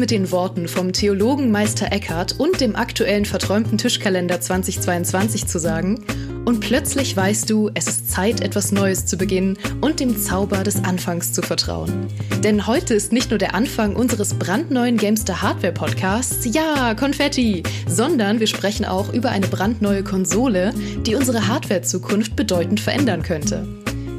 [0.00, 6.02] mit den Worten vom Theologen Meister Eckhart und dem aktuellen verträumten Tischkalender 2022 zu sagen,
[6.46, 10.82] und plötzlich weißt du, es ist Zeit, etwas Neues zu beginnen und dem Zauber des
[10.82, 12.08] Anfangs zu vertrauen.
[12.42, 18.40] Denn heute ist nicht nur der Anfang unseres brandneuen Gamester Hardware Podcasts, ja, Konfetti, sondern
[18.40, 20.72] wir sprechen auch über eine brandneue Konsole,
[21.06, 23.68] die unsere Hardware-Zukunft bedeutend verändern könnte.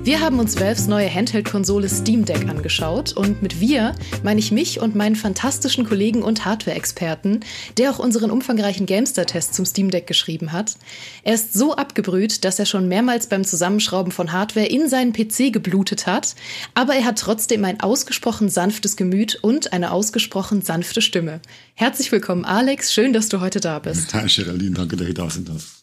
[0.04, 3.94] Wir haben uns Valves neue Handheld-Konsole Steam Deck angeschaut und mit wir
[4.24, 7.42] meine ich mich und meinen fantastischen Kollegen und Hardware-Experten,
[7.78, 10.76] der auch unseren umfangreichen Gamester-Test zum Steam Deck geschrieben hat.
[11.24, 15.54] Er ist so abgebrüht, dass er schon mehrmals beim Zusammenschrauben von Hardware in seinen PC
[15.54, 16.34] geblutet hat,
[16.74, 21.42] aber er hat trotzdem ein ausgesprochen sanftes Gemüt und eine ausgesprochen sanfte Stimme.
[21.76, 22.92] Herzlich willkommen, Alex.
[22.92, 24.16] Schön, dass du heute da bist.
[24.16, 24.74] Hi, Geraldine.
[24.74, 25.82] Danke, dass ich da sein darf.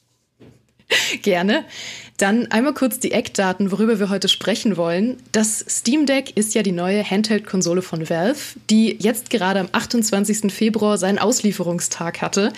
[1.23, 1.65] Gerne.
[2.19, 5.19] Dann einmal kurz die Eckdaten, worüber wir heute sprechen wollen.
[5.31, 10.53] Das Steam Deck ist ja die neue Handheld-Konsole von Valve, die jetzt gerade am 28.
[10.53, 12.53] Februar seinen Auslieferungstag hatte.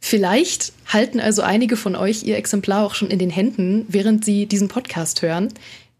[0.00, 4.46] Vielleicht halten also einige von euch ihr Exemplar auch schon in den Händen, während sie
[4.46, 5.52] diesen Podcast hören.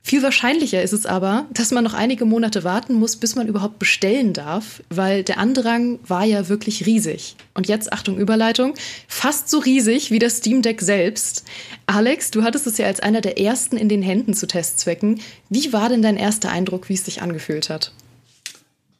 [0.06, 3.80] Viel wahrscheinlicher ist es aber, dass man noch einige Monate warten muss, bis man überhaupt
[3.80, 7.34] bestellen darf, weil der Andrang war ja wirklich riesig.
[7.54, 8.74] Und jetzt, Achtung, Überleitung,
[9.08, 11.42] fast so riesig wie das Steam Deck selbst.
[11.86, 15.18] Alex, du hattest es ja als einer der ersten in den Händen zu Testzwecken.
[15.50, 17.90] Wie war denn dein erster Eindruck, wie es sich angefühlt hat?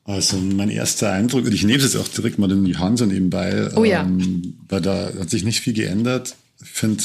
[0.02, 2.98] Also mein erster Eindruck, und ich nehme es jetzt auch direkt mal in die Hand
[2.98, 4.02] so nebenbei, oh ja.
[4.02, 6.34] ähm, weil da hat sich nicht viel geändert.
[6.60, 7.04] Ich finde,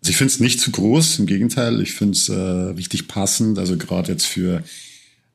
[0.00, 3.58] also ich finde es nicht zu groß, im Gegenteil, ich finde es äh, richtig passend.
[3.58, 4.62] Also gerade jetzt für,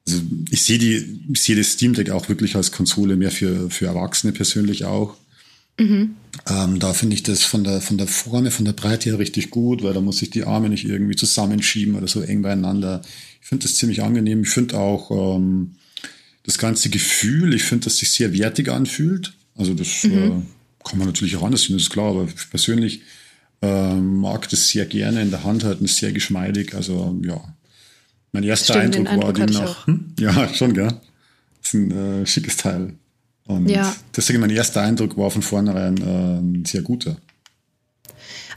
[0.07, 3.69] also ich sehe die, ich sehe das Steam Deck auch wirklich als Konsole mehr für,
[3.69, 5.15] für Erwachsene persönlich auch.
[5.79, 6.15] Mhm.
[6.49, 9.51] Ähm, da finde ich das von der, von der Form, von der Breite her richtig
[9.51, 13.01] gut, weil da muss ich die Arme nicht irgendwie zusammenschieben oder so eng beieinander.
[13.41, 14.43] Ich finde das ziemlich angenehm.
[14.43, 15.75] Ich finde auch ähm,
[16.43, 19.33] das ganze Gefühl, ich finde, dass sich sehr wertig anfühlt.
[19.55, 20.13] Also das mhm.
[20.13, 20.31] äh,
[20.83, 23.01] kann man natürlich auch anders sehen, das ist klar, aber persönlich
[23.61, 26.75] ähm, mag das sehr gerne in der Hand halten, ist sehr geschmeidig.
[26.75, 27.41] Also ja,
[28.31, 30.13] mein erster Stimmt, Eindruck, Eindruck war demnach, hm?
[30.19, 30.87] ja, schon, gell?
[31.61, 32.93] Das ist ein äh, schickes Teil.
[33.47, 33.95] Und ja.
[34.15, 37.17] deswegen mein erster Eindruck war von vornherein äh, ein sehr guter.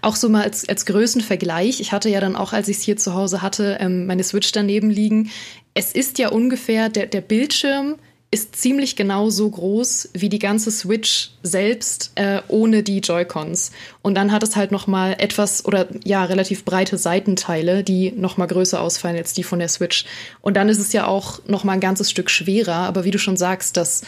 [0.01, 1.81] Auch so mal als, als Größenvergleich.
[1.81, 4.53] Ich hatte ja dann auch, als ich es hier zu Hause hatte, ähm, meine Switch
[4.53, 5.31] daneben liegen.
[5.75, 7.97] Es ist ja ungefähr der, der Bildschirm
[8.31, 13.71] ist ziemlich genau so groß wie die ganze Switch selbst äh, ohne die Joy-Cons.
[14.03, 18.37] Und dann hat es halt noch mal etwas oder ja relativ breite Seitenteile, die noch
[18.37, 20.05] mal größer ausfallen als die von der Switch.
[20.43, 22.75] Und dann ist es ja auch noch mal ein ganzes Stück schwerer.
[22.75, 24.03] Aber wie du schon sagst, das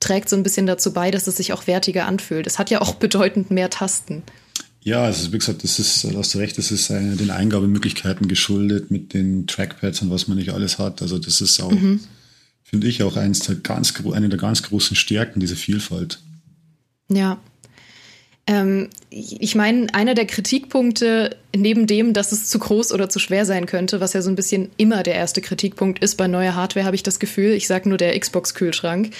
[0.00, 2.46] trägt so ein bisschen dazu bei, dass es sich auch wertiger anfühlt.
[2.46, 4.22] Es hat ja auch bedeutend mehr Tasten.
[4.80, 8.28] Ja, also wie gesagt, das ist, da hast du recht, das ist äh, den Eingabemöglichkeiten
[8.28, 11.02] geschuldet mit den Trackpads und was man nicht alles hat.
[11.02, 12.00] Also das ist auch mhm
[12.68, 16.20] finde ich auch eins der ganz, eine der ganz großen Stärken, diese Vielfalt.
[17.10, 17.38] Ja.
[18.46, 23.46] Ähm, ich meine, einer der Kritikpunkte, neben dem, dass es zu groß oder zu schwer
[23.46, 26.84] sein könnte, was ja so ein bisschen immer der erste Kritikpunkt ist bei neuer Hardware,
[26.84, 27.52] habe ich das Gefühl.
[27.52, 29.10] Ich sage nur der Xbox-Kühlschrank.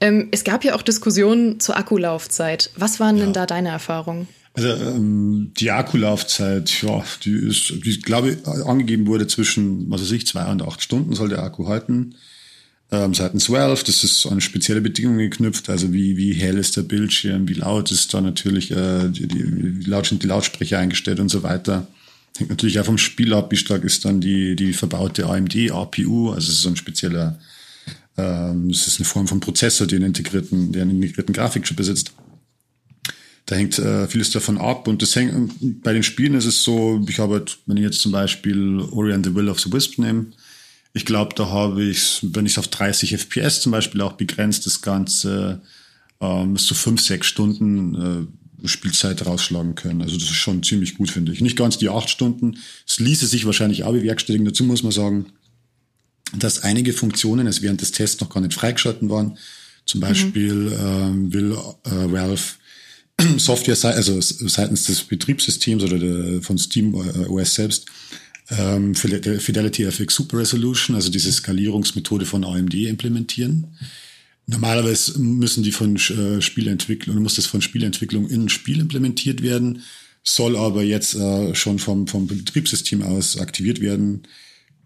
[0.00, 2.70] Ähm, es gab ja auch Diskussionen zur Akkulaufzeit.
[2.76, 3.24] Was waren ja.
[3.24, 4.26] denn da deine Erfahrungen?
[4.54, 10.12] Also ähm, die Akkulaufzeit, ja, die ist, die glaube ich, angegeben wurde zwischen, was weiß
[10.12, 12.14] ich, zwei und acht Stunden soll der Akku halten
[12.90, 13.82] ähm, seitens Valve.
[13.84, 17.90] Das ist an spezielle Bedingungen geknüpft, also wie, wie hell ist der Bildschirm, wie laut
[17.90, 21.86] ist da natürlich äh, die, die, wie laut sind die Lautsprecher eingestellt und so weiter.
[22.38, 26.30] Hängt natürlich auch vom Spiel ab, wie stark ist dann die, die verbaute AMD APU,
[26.30, 27.38] also es ist so ein spezieller,
[28.16, 32.12] ähm, es ist eine Form von Prozessor, einen integrierten, der einen integrierten Grafikchip besitzt.
[33.46, 37.00] Da hängt äh, vieles davon ab und das hängt, bei den Spielen ist es so,
[37.08, 39.98] ich habe, halt, wenn ich jetzt zum Beispiel Ori and the Will of the Wisp
[39.98, 40.26] nehme,
[40.96, 44.64] ich glaube, da habe ich, wenn ich es auf 30 FPS zum Beispiel auch begrenzt,
[44.64, 45.60] das Ganze
[46.22, 48.30] ähm, bis zu fünf, sechs Stunden
[48.64, 50.00] äh, Spielzeit rausschlagen können.
[50.00, 51.42] Also das ist schon ziemlich gut, finde ich.
[51.42, 52.56] Nicht ganz die acht Stunden.
[52.88, 54.46] Es ließe sich wahrscheinlich auch bewerkstelligen.
[54.46, 55.26] Dazu muss man sagen,
[56.34, 59.36] dass einige Funktionen es während des Tests noch gar nicht freigeschalten waren.
[59.84, 60.72] Zum Beispiel mhm.
[60.80, 62.42] ähm, will äh, Valve
[63.36, 67.84] Software, also seitens des Betriebssystems oder der, von Steam äh, OS selbst,
[68.50, 73.66] ähm, Fidelity FX Super Resolution, also diese Skalierungsmethode von AMD implementieren.
[74.46, 79.82] Normalerweise müssen die von äh, Spielentwicklung, muss das von Spielentwicklung in ein Spiel implementiert werden,
[80.22, 84.22] soll aber jetzt äh, schon vom, vom Betriebssystem aus aktiviert werden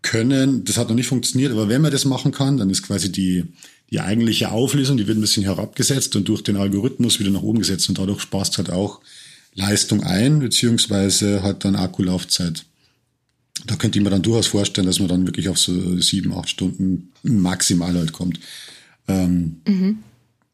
[0.01, 0.65] können.
[0.65, 3.45] Das hat noch nicht funktioniert, aber wenn man das machen kann, dann ist quasi die,
[3.91, 7.59] die eigentliche Auflösung, die wird ein bisschen herabgesetzt und durch den Algorithmus wieder nach oben
[7.59, 9.01] gesetzt und dadurch sparst halt auch
[9.55, 12.65] Leistung ein, beziehungsweise hat dann Akkulaufzeit
[13.67, 16.49] da könnte ich mir dann durchaus vorstellen, dass man dann wirklich auf so sieben, acht
[16.49, 18.41] Stunden maximal halt kommt.
[19.09, 19.99] Ähm, mhm.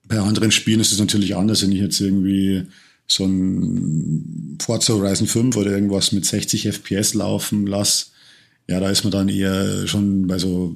[0.08, 2.66] Bei anderen Spielen ist es natürlich anders, wenn ich jetzt irgendwie
[3.06, 8.06] so ein Forza Horizon 5 oder irgendwas mit 60 FPS laufen lasse.
[8.68, 10.74] Ja, da ist man dann eher schon bei so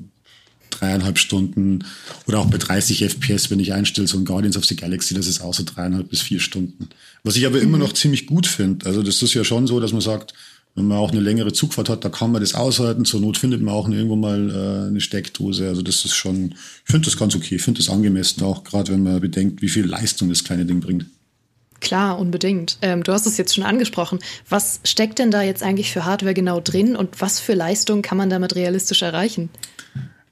[0.70, 1.84] dreieinhalb Stunden
[2.26, 5.26] oder auch bei 30 FPS, wenn ich einstelle, so ein Guardians of the Galaxy, das
[5.26, 6.88] ist auch so dreieinhalb bis vier Stunden.
[7.24, 7.64] Was ich aber mhm.
[7.64, 8.86] immer noch ziemlich gut finde.
[8.86, 10.32] Also das ist ja schon so, dass man sagt,
[10.74, 13.04] wenn man auch eine längere Zugfahrt hat, da kann man das aushalten.
[13.04, 15.68] Zur Not findet man auch irgendwo mal äh, eine Steckdose.
[15.68, 18.92] Also das ist schon, ich finde das ganz okay, ich finde das angemessen, auch gerade
[18.92, 21.06] wenn man bedenkt, wie viel Leistung das kleine Ding bringt.
[21.80, 22.78] Klar, unbedingt.
[22.82, 24.18] Ähm, du hast es jetzt schon angesprochen.
[24.48, 28.18] Was steckt denn da jetzt eigentlich für Hardware genau drin und was für Leistung kann
[28.18, 29.48] man damit realistisch erreichen?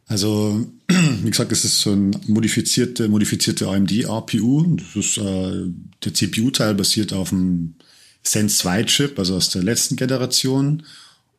[0.06, 4.76] Also, wie gesagt, es ist so ein modifizierte, modifizierte AMD-APU.
[4.76, 5.64] Das ist, äh,
[6.05, 7.75] der CPU-Teil basiert auf dem
[8.23, 10.82] Sense 2 Chip, also aus der letzten Generation.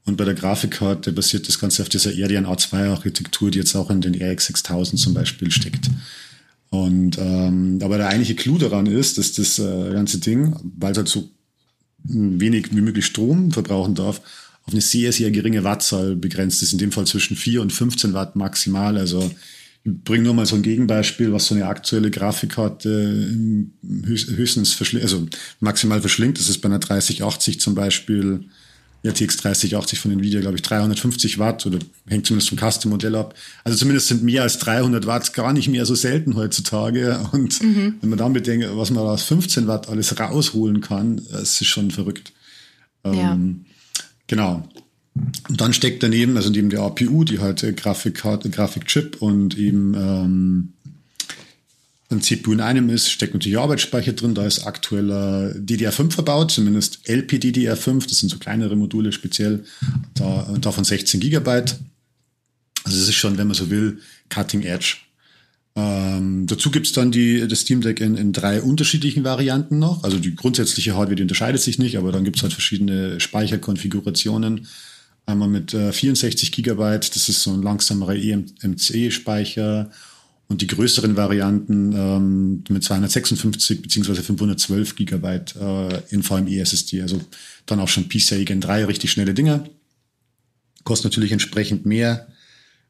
[0.06, 3.90] Und bei der Grafikkarte basiert das Ganze auf dieser Radeon A2 Architektur, die jetzt auch
[3.90, 5.90] in den RX 6000 zum Beispiel steckt.
[6.72, 10.98] Und ähm, aber der eigentliche Clou daran ist, dass das äh, ganze Ding, weil es
[10.98, 11.30] halt so
[12.04, 14.22] wenig wie möglich Strom verbrauchen darf,
[14.66, 18.14] auf eine sehr, sehr geringe Wattzahl begrenzt ist, in dem Fall zwischen 4 und 15
[18.14, 18.98] Watt maximal.
[18.98, 19.32] Also
[19.90, 23.36] bringe nur mal so ein Gegenbeispiel, was so eine aktuelle Grafikkarte
[24.06, 25.26] höchstens verschlingt, also
[25.60, 26.40] maximal verschlingt.
[26.40, 28.46] Das ist bei einer 3080 zum Beispiel,
[29.06, 33.34] RTX 3080 von Nvidia, glaube ich, 350 Watt oder hängt zumindest vom Custom-Modell ab.
[33.64, 37.18] Also zumindest sind mehr als 300 Watt gar nicht mehr so selten heutzutage.
[37.32, 37.96] Und mhm.
[38.02, 41.92] wenn man dann bedenkt, was man aus 15 Watt alles rausholen kann, das ist schon
[41.92, 42.34] verrückt.
[43.06, 43.34] Ja.
[43.34, 43.66] Ähm,
[44.30, 44.64] Genau.
[45.50, 49.94] Und dann steckt daneben, also neben der APU, die halt äh, Grafikkarte, Grafikchip und eben
[49.96, 50.74] ähm,
[52.12, 54.34] ein CPU in einem ist, steckt natürlich Arbeitsspeicher drin.
[54.34, 58.08] Da ist aktueller DDR5 verbaut, zumindest LPDDR5.
[58.08, 59.64] Das sind so kleinere Module speziell.
[60.16, 61.80] Da, davon 16 Gigabyte.
[62.84, 64.00] Also es ist schon, wenn man so will,
[64.30, 64.98] Cutting Edge.
[65.76, 70.04] Ähm, dazu gibt's dann die, das Steam Deck in, in drei unterschiedlichen Varianten noch.
[70.04, 74.68] Also die grundsätzliche Hardware, die unterscheidet sich nicht, aber dann gibt's halt verschiedene Speicherkonfigurationen.
[75.30, 79.92] Einmal mit äh, 64 Gigabyte, das ist so ein langsamerer EMC-Speicher.
[80.48, 87.04] Und die größeren Varianten ähm, mit 256 beziehungsweise 512 Gigabyte äh, in VME SSD.
[87.04, 87.22] Also
[87.68, 89.70] dann auch schon PCIe Gen 3, richtig schnelle Dinger.
[90.84, 92.28] Kostet natürlich entsprechend mehr.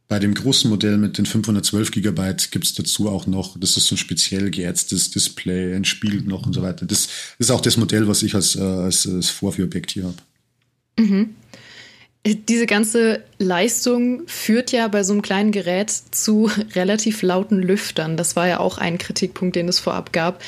[0.07, 3.95] Bei dem großen Modell mit den 512 Gigabyte gibt's dazu auch noch, das ist so
[3.95, 6.85] ein speziell geätztes Display, ein Spiel noch und so weiter.
[6.85, 10.17] Das ist auch das Modell, was ich als, äh, als, als Vorführobjekt hier habe.
[10.97, 11.35] Mhm.
[12.25, 18.17] Diese ganze Leistung führt ja bei so einem kleinen Gerät zu relativ lauten Lüftern.
[18.17, 20.41] Das war ja auch ein Kritikpunkt, den es vorab gab.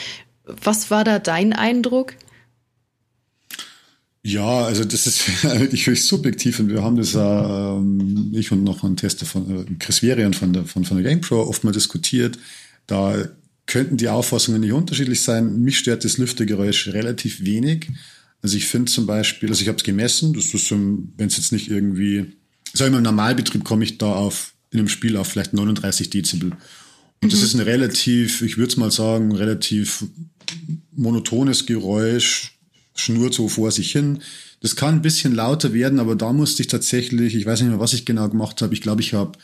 [0.44, 2.14] Was war da dein Eindruck?
[4.24, 8.84] Ja, also das ist eigentlich höchst subjektiv und wir haben das, äh, ich und noch
[8.84, 12.38] ein Tester von äh, Chris Verian von der, von, von der GamePro oft mal diskutiert.
[12.86, 13.30] Da
[13.66, 15.62] könnten die Auffassungen nicht unterschiedlich sein.
[15.62, 17.88] Mich stört das Lüftergeräusch relativ wenig.
[18.42, 21.52] Also ich finde zum Beispiel, also ich habe es gemessen, das ist, wenn es jetzt
[21.52, 22.34] nicht irgendwie,
[22.74, 26.10] sag ich mal, im Normalbetrieb komme ich da auf, in einem Spiel auf vielleicht 39
[26.10, 26.52] Dezibel.
[27.22, 27.30] Und mhm.
[27.30, 30.06] das ist ein relativ, ich würde es mal sagen, relativ
[30.92, 32.58] monotones Geräusch,
[32.96, 34.20] schnurrt so vor sich hin.
[34.62, 37.80] Das kann ein bisschen lauter werden, aber da musste ich tatsächlich, ich weiß nicht mehr,
[37.80, 38.74] was ich genau gemacht habe.
[38.74, 39.38] Ich glaube, ich habe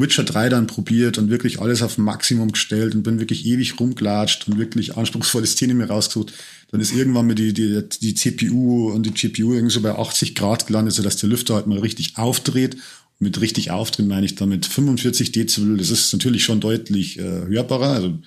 [0.00, 4.48] Witcher 3 dann probiert und wirklich alles auf Maximum gestellt und bin wirklich ewig rumgelatscht
[4.48, 6.32] und wirklich anspruchsvolle Szenen mir rausgesucht.
[6.70, 10.34] Dann ist irgendwann mal die, die, die CPU und die GPU irgendwie so bei 80
[10.34, 12.74] Grad gelandet, sodass der Lüfter halt mal richtig aufdreht.
[12.74, 15.76] Und mit richtig aufdrehen meine ich damit 45 Dezibel.
[15.76, 17.90] Das ist natürlich schon deutlich äh, hörbarer.
[17.90, 18.18] Also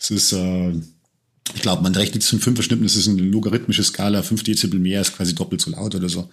[0.00, 0.72] es ist äh,
[1.54, 5.16] ich glaube, man rechnet zum Fünfer-Schnippen, das ist eine logarithmische Skala, 5 Dezibel mehr ist
[5.16, 6.30] quasi doppelt so laut oder so.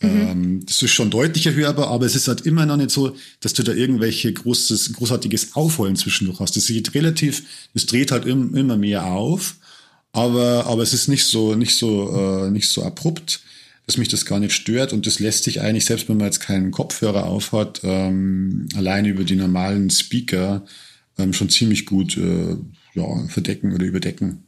[0.00, 0.08] Mhm.
[0.08, 3.54] Ähm, das ist schon deutlicher hörbar, aber es ist halt immer noch nicht so, dass
[3.54, 6.56] du da irgendwelche großes, großartiges Aufholen zwischendurch hast.
[6.56, 7.42] Das geht relativ,
[7.74, 9.56] es dreht halt im, immer mehr auf,
[10.12, 13.40] aber, aber es ist nicht so, nicht so, äh, nicht so abrupt,
[13.86, 16.40] dass mich das gar nicht stört und das lässt sich eigentlich, selbst wenn man jetzt
[16.40, 20.64] keinen Kopfhörer aufhat, ähm, allein über die normalen Speaker
[21.18, 22.56] ähm, schon ziemlich gut äh,
[22.94, 24.44] ja, verdecken oder überdecken.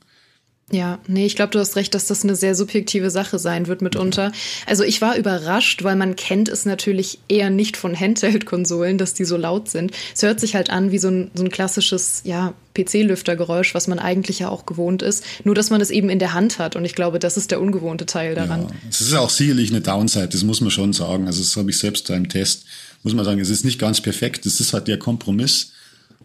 [0.71, 3.83] Ja, nee, ich glaube, du hast recht, dass das eine sehr subjektive Sache sein wird
[3.83, 4.33] mitunter.
[4.67, 9.27] Also ich war überrascht, weil man kennt es natürlich eher nicht von Handheld-Konsolen, dass die
[9.27, 9.93] so laut sind.
[10.15, 13.99] Es hört sich halt an wie so ein, so ein klassisches, ja, PC-Lüftergeräusch, was man
[13.99, 15.25] eigentlich ja auch gewohnt ist.
[15.45, 16.77] Nur, dass man es eben in der Hand hat.
[16.77, 18.63] Und ich glaube, das ist der ungewohnte Teil daran.
[18.63, 21.27] Ja, es ist auch sicherlich eine Downside, das muss man schon sagen.
[21.27, 22.65] Also das habe ich selbst da im Test,
[23.03, 24.47] muss man sagen, es ist nicht ganz perfekt.
[24.47, 25.73] Es ist halt der Kompromiss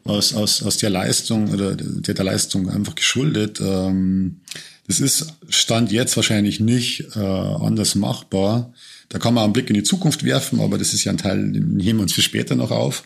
[0.03, 3.60] aus, aus, aus der Leistung oder der, der Leistung einfach geschuldet.
[3.62, 4.41] Ähm,
[4.88, 8.74] das ist Stand jetzt wahrscheinlich nicht äh, anders machbar.
[9.10, 11.51] Da kann man einen Blick in die Zukunft werfen, aber das ist ja ein Teil,
[11.51, 13.03] den nehmen wir uns für später noch auf.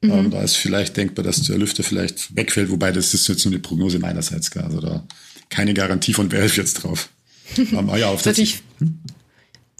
[0.00, 0.10] Mhm.
[0.10, 3.52] Ähm, da ist vielleicht denkbar, dass der Lüfter vielleicht wegfällt, wobei das ist jetzt nur
[3.52, 4.54] eine Prognose meinerseits.
[4.56, 5.04] Also da
[5.50, 7.10] keine Garantie von Valve jetzt drauf.
[7.56, 8.98] ähm, ah ja, auf natürlich, hm?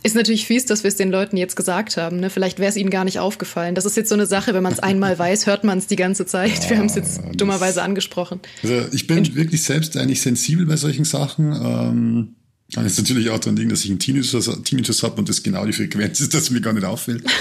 [0.02, 2.21] Ist natürlich fies, dass wir es den Leuten jetzt gesagt haben.
[2.21, 2.30] Ne?
[2.30, 3.75] Vielleicht wäre es ihnen gar nicht aufgefallen.
[3.75, 5.97] Das ist jetzt so eine Sache, wenn man es einmal weiß, hört man es die
[5.97, 6.64] ganze Zeit.
[6.64, 8.40] Ja, wir haben es jetzt dummerweise angesprochen.
[8.62, 11.52] Also ich bin In wirklich selbst eigentlich sensibel bei solchen Sachen.
[11.52, 12.37] Ähm,
[12.73, 15.66] kann jetzt natürlich auch daran liegen, dass ich einen Tinnitus, Tinnitus habe und das genau
[15.66, 17.25] die Frequenz ist, dass mir gar nicht auffällt.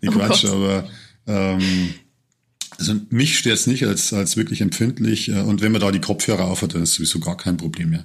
[0.00, 0.52] Nee, oh Quatsch, Gott.
[0.52, 0.88] aber
[1.26, 1.92] ähm,
[2.78, 5.28] also mich stört es nicht als, als wirklich empfindlich.
[5.28, 8.04] Äh, und wenn man da die Kopfhörer aufhat, dann ist sowieso gar kein Problem mehr.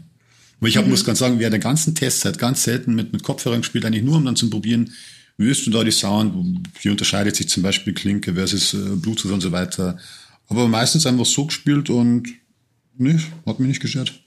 [0.64, 0.92] Aber ich hab, mhm.
[0.92, 4.16] muss ganz sagen, während der ganzen Testzeit ganz selten mit, mit Kopfhörern gespielt, eigentlich nur
[4.16, 4.94] um dann zu probieren,
[5.36, 9.34] wie ist denn da die Sound, wie unterscheidet sich zum Beispiel Klinke versus äh, Bluetooth
[9.34, 9.98] und so weiter.
[10.48, 12.30] Aber meistens einfach so gespielt und
[12.98, 14.18] ne, hat mich nicht gestört.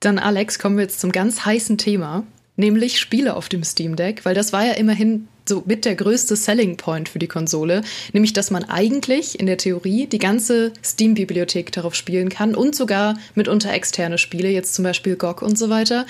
[0.00, 4.26] Dann Alex, kommen wir jetzt zum ganz heißen Thema, nämlich Spiele auf dem Steam Deck,
[4.26, 8.32] weil das war ja immerhin so mit der größte Selling Point für die Konsole, nämlich
[8.32, 13.72] dass man eigentlich in der Theorie die ganze Steam-Bibliothek darauf spielen kann und sogar mitunter
[13.72, 16.06] externe Spiele, jetzt zum Beispiel GOG und so weiter.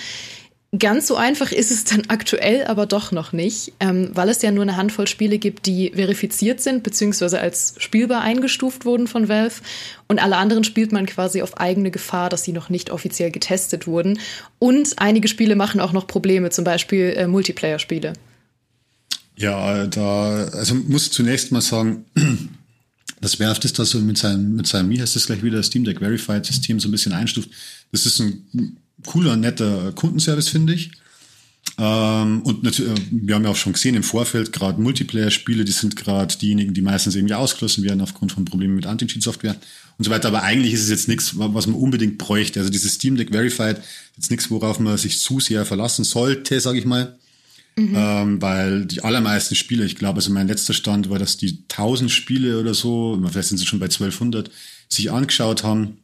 [0.76, 4.50] Ganz so einfach ist es dann aktuell aber doch noch nicht, ähm, weil es ja
[4.50, 7.36] nur eine Handvoll Spiele gibt, die verifiziert sind bzw.
[7.36, 9.62] als spielbar eingestuft wurden von Valve
[10.08, 13.86] und alle anderen spielt man quasi auf eigene Gefahr, dass sie noch nicht offiziell getestet
[13.86, 14.18] wurden.
[14.58, 18.14] Und einige Spiele machen auch noch Probleme, zum Beispiel äh, Multiplayer-Spiele.
[19.36, 22.06] Ja, da, also muss zunächst mal sagen,
[23.20, 25.84] das Werft ist das so mit seinem, mit seinem, wie heißt das gleich wieder, Steam
[25.84, 27.50] Deck Verified System so ein bisschen einstuft.
[27.92, 30.90] Das ist ein cooler, netter Kundenservice, finde ich.
[31.78, 35.96] Ähm, und natürlich, wir haben ja auch schon gesehen im Vorfeld, gerade Multiplayer-Spiele, die sind
[35.96, 39.56] gerade diejenigen, die meistens irgendwie ausgeschlossen werden aufgrund von Problemen mit Anti-Cheat-Software
[39.98, 40.28] und so weiter.
[40.28, 42.60] Aber eigentlich ist es jetzt nichts, was man unbedingt bräuchte.
[42.60, 43.78] Also dieses Steam Deck Verified,
[44.16, 47.18] jetzt nichts, worauf man sich zu sehr verlassen sollte, sage ich mal.
[47.78, 47.92] Mhm.
[47.94, 52.10] Ähm, weil die allermeisten Spiele, ich glaube, also mein letzter Stand war, dass die 1000
[52.10, 54.50] Spiele oder so, vielleicht sind sie schon bei 1200,
[54.88, 55.98] sich angeschaut haben,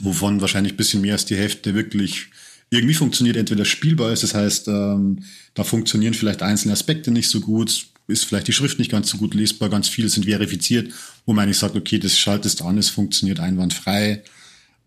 [0.00, 2.28] wovon wahrscheinlich ein bisschen mehr als die Hälfte wirklich
[2.68, 5.20] irgendwie funktioniert, entweder spielbar ist, das heißt, ähm,
[5.54, 9.18] da funktionieren vielleicht einzelne Aspekte nicht so gut, ist vielleicht die Schrift nicht ganz so
[9.18, 10.92] gut lesbar, ganz viele sind verifiziert,
[11.24, 14.22] wo man eigentlich sagt, okay, das schaltest an, es funktioniert einwandfrei.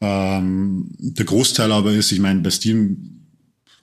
[0.02, 3.19] Ähm, der Großteil aber ist, ich meine, bei Steam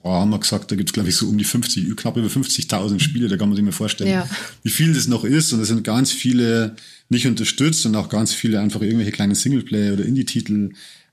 [0.07, 2.27] oh, haben wir gesagt, da gibt es, glaube ich, so um die 50, knapp über
[2.27, 4.29] 50.000 Spiele, da kann man sich mal vorstellen, ja.
[4.63, 5.53] wie viel das noch ist.
[5.53, 6.75] Und es sind ganz viele
[7.09, 10.71] nicht unterstützt und auch ganz viele einfach irgendwelche kleinen Singleplayer oder Indie-Titel,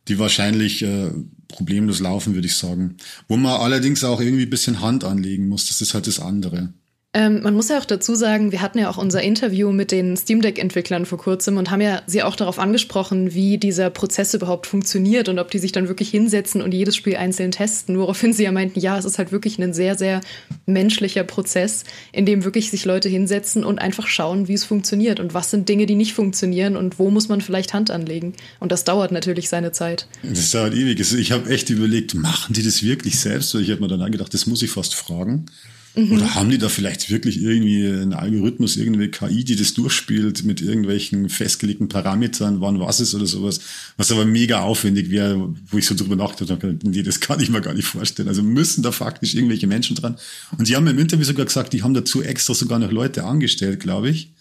[0.08, 1.10] die wahrscheinlich äh,
[1.48, 2.96] problemlos laufen, würde ich sagen.
[3.28, 6.72] Wo man allerdings auch irgendwie ein bisschen Hand anlegen muss, das ist halt das andere.
[7.16, 10.16] Ähm, man muss ja auch dazu sagen, wir hatten ja auch unser Interview mit den
[10.16, 14.66] Steam Deck-Entwicklern vor kurzem und haben ja sie auch darauf angesprochen, wie dieser Prozess überhaupt
[14.66, 18.00] funktioniert und ob die sich dann wirklich hinsetzen und jedes Spiel einzeln testen.
[18.00, 20.22] Woraufhin sie ja meinten, ja, es ist halt wirklich ein sehr, sehr
[20.66, 25.34] menschlicher Prozess, in dem wirklich sich Leute hinsetzen und einfach schauen, wie es funktioniert und
[25.34, 28.32] was sind Dinge, die nicht funktionieren und wo muss man vielleicht Hand anlegen.
[28.58, 30.08] Und das dauert natürlich seine Zeit.
[30.24, 30.98] Das dauert ewig.
[30.98, 33.54] Ich habe echt überlegt, machen die das wirklich selbst?
[33.54, 35.46] Ich habe mir dann angedacht, das muss ich fast fragen.
[35.96, 36.12] Mhm.
[36.12, 40.60] Oder haben die da vielleicht wirklich irgendwie einen Algorithmus, irgendeine KI, die das durchspielt mit
[40.60, 43.60] irgendwelchen festgelegten Parametern, wann was ist oder sowas,
[43.96, 47.48] was aber mega aufwendig wäre, wo ich so drüber nachgedacht habe, nee, das kann ich
[47.48, 48.28] mir gar nicht vorstellen.
[48.28, 50.16] Also müssen da faktisch irgendwelche Menschen dran.
[50.58, 53.78] Und die haben im Interview sogar gesagt, die haben dazu extra sogar noch Leute angestellt,
[53.78, 54.32] glaube ich.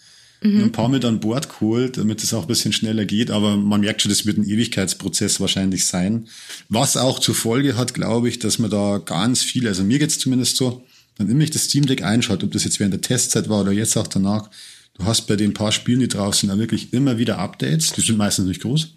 [0.42, 0.64] Mhm.
[0.64, 3.30] Ein paar mit an Bord geholt, damit es auch ein bisschen schneller geht.
[3.30, 6.26] Aber man merkt schon, das wird ein Ewigkeitsprozess wahrscheinlich sein.
[6.68, 10.18] Was auch zur Folge hat, glaube ich, dass man da ganz viele, also mir geht's
[10.18, 10.82] zumindest so,
[11.16, 13.72] dann immer ich das Steam Deck einschaut, ob das jetzt während der Testzeit war oder
[13.72, 14.50] jetzt auch danach,
[14.94, 17.92] du hast bei den paar Spielen, die draußen sind, wirklich immer wieder Updates.
[17.92, 18.94] Die sind meistens nicht groß.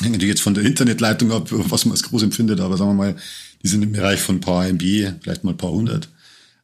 [0.00, 2.94] Hängen natürlich jetzt von der Internetleitung ab, was man als groß empfindet, aber sagen wir
[2.94, 3.16] mal,
[3.62, 4.82] die sind im Bereich von ein paar MB,
[5.22, 6.08] vielleicht mal ein paar hundert.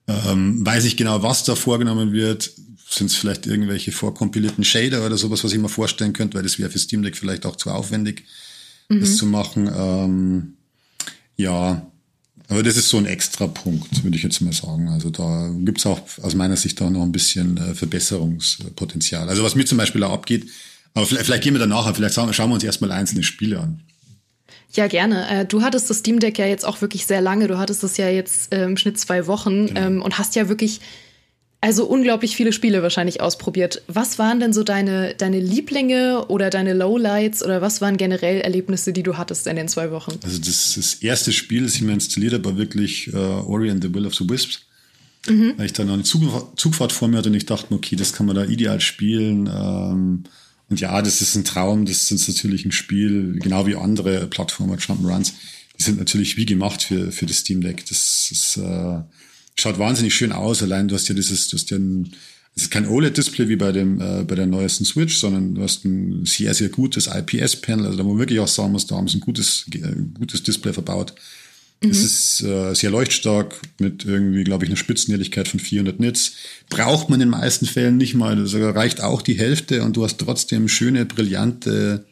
[0.08, 2.50] Ähm, weiß ich genau, was da vorgenommen wird.
[2.88, 6.58] Sind es vielleicht irgendwelche vorkompilierten Shader oder sowas, was ich mir vorstellen könnte, weil das
[6.58, 8.24] wäre für Steam Deck vielleicht auch zu aufwendig,
[8.88, 9.00] mhm.
[9.00, 9.70] das zu machen.
[9.72, 10.54] Ähm,
[11.36, 11.90] ja,
[12.50, 14.88] aber das ist so ein extra Punkt, würde ich jetzt mal sagen.
[14.88, 19.28] Also da gibt's auch aus meiner Sicht da noch ein bisschen äh, Verbesserungspotenzial.
[19.28, 20.48] Also was mir zum Beispiel auch abgeht,
[20.92, 23.80] aber vielleicht, vielleicht gehen wir da nachher, vielleicht schauen wir uns erstmal einzelne Spiele an.
[24.72, 25.28] Ja, gerne.
[25.30, 27.46] Äh, du hattest das Steam Deck ja jetzt auch wirklich sehr lange.
[27.46, 29.80] Du hattest es ja jetzt im Schnitt zwei Wochen genau.
[29.80, 30.80] ähm, und hast ja wirklich
[31.62, 33.82] also unglaublich viele Spiele wahrscheinlich ausprobiert.
[33.86, 38.94] Was waren denn so deine, deine Lieblinge oder deine Lowlights oder was waren generell Erlebnisse,
[38.94, 40.18] die du hattest in den zwei Wochen?
[40.22, 43.84] Also das, das erste Spiel, das ich mir installiert habe, war wirklich uh, Ori and
[43.84, 44.60] the Will of the Wisps.
[45.28, 45.52] Mhm.
[45.58, 48.14] Weil ich dann noch eine Zug, Zugfahrt vor mir hatte und ich dachte, okay, das
[48.14, 49.46] kann man da ideal spielen.
[49.46, 50.24] Ähm,
[50.70, 54.78] und ja, das ist ein Traum, das ist natürlich ein Spiel, genau wie andere Plattformen,
[54.78, 55.32] Jump'n'Runs,
[55.78, 57.84] die sind natürlich wie gemacht für, für das Steam Deck.
[57.86, 58.56] Das ist...
[58.56, 59.00] Äh,
[59.56, 60.62] schaut wahnsinnig schön aus.
[60.62, 62.12] Allein du hast ja dieses, du hast ja ein,
[62.54, 65.84] es ist kein OLED-Display wie bei dem äh, bei der neuesten Switch, sondern du hast
[65.84, 69.08] ein sehr sehr gutes IPS-Panel, also da wo man wirklich auch sagen muss, da haben
[69.08, 71.14] sie ein gutes äh, gutes Display verbaut.
[71.82, 71.90] Mhm.
[71.90, 76.32] Es ist äh, sehr leuchtstark mit irgendwie, glaube ich, einer Spitzenhelligkeit von 400 Nits.
[76.68, 78.36] Braucht man in den meisten Fällen nicht mal.
[78.36, 82.04] Das reicht auch die Hälfte und du hast trotzdem schöne, brillante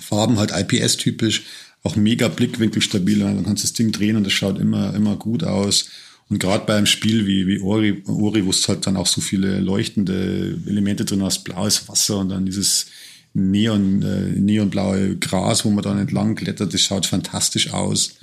[0.00, 1.44] Farben, halt IPS-typisch,
[1.82, 3.18] auch mega Blickwinkel stabil.
[3.18, 5.90] Dann kannst du das Ding drehen und das schaut immer, immer gut aus.
[6.28, 9.20] Und gerade bei einem Spiel wie, wie Ori, Ori, wo es halt dann auch so
[9.20, 12.86] viele leuchtende Elemente drin hast, blaues Wasser und dann dieses
[13.32, 18.16] Neon, äh, neonblaue Gras, wo man dann entlang klettert, das schaut fantastisch aus.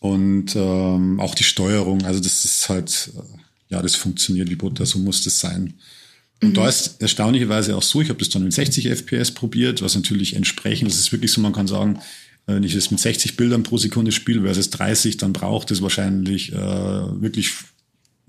[0.00, 3.38] Und ähm, auch die Steuerung, also das ist halt, äh,
[3.70, 5.74] ja, das funktioniert wie Butter, so muss das sein.
[6.40, 6.54] Und mhm.
[6.54, 10.36] da ist erstaunlicherweise auch so, ich habe das dann mit 60 FPS probiert, was natürlich
[10.36, 11.98] entsprechend, das ist wirklich so, man kann sagen,
[12.54, 16.52] wenn ich es mit 60 Bildern pro Sekunde spiele versus 30, dann braucht es wahrscheinlich
[16.52, 17.52] äh, wirklich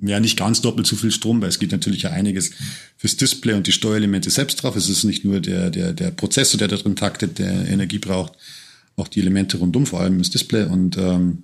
[0.02, 2.52] ja nicht ganz doppelt so viel Strom, weil es geht natürlich ja einiges
[2.98, 4.76] fürs Display und die Steuerelemente selbst drauf.
[4.76, 8.34] Es ist nicht nur der, der, der Prozessor, der da drin taktet, der Energie braucht,
[8.96, 10.64] auch die Elemente rundum, vor allem das Display.
[10.64, 11.44] Und ähm,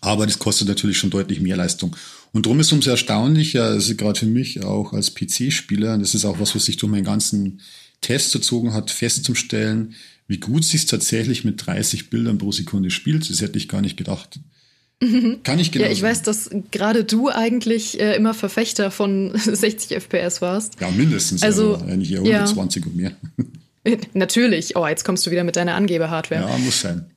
[0.00, 1.96] aber das kostet natürlich schon deutlich mehr Leistung.
[2.32, 6.14] Und darum ist es umso erstaunlicher, also gerade für mich auch als PC-Spieler, und das
[6.14, 7.60] ist auch was, was sich durch meinen ganzen
[8.00, 9.94] Test erzogen hat, festzustellen,
[10.32, 13.28] wie gut sie es tatsächlich mit 30 Bildern pro Sekunde spielt.
[13.28, 14.40] Das hätte ich gar nicht gedacht.
[15.02, 15.42] Mhm.
[15.42, 15.84] Kann ich genau.
[15.84, 16.10] Ja, ich sagen.
[16.10, 20.80] weiß, dass gerade du eigentlich äh, immer Verfechter von 60 FPS warst.
[20.80, 21.42] Ja, mindestens.
[21.42, 22.90] Also, also eigentlich eher 120 ja.
[22.90, 23.12] und mehr.
[24.14, 24.74] Natürlich.
[24.74, 26.48] Oh, jetzt kommst du wieder mit deiner Angeber-Hardware.
[26.48, 27.10] Ja, muss sein.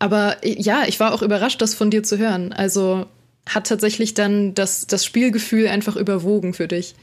[0.00, 2.52] Aber ja, ich war auch überrascht, das von dir zu hören.
[2.52, 3.06] Also
[3.46, 6.96] hat tatsächlich dann das, das Spielgefühl einfach überwogen für dich.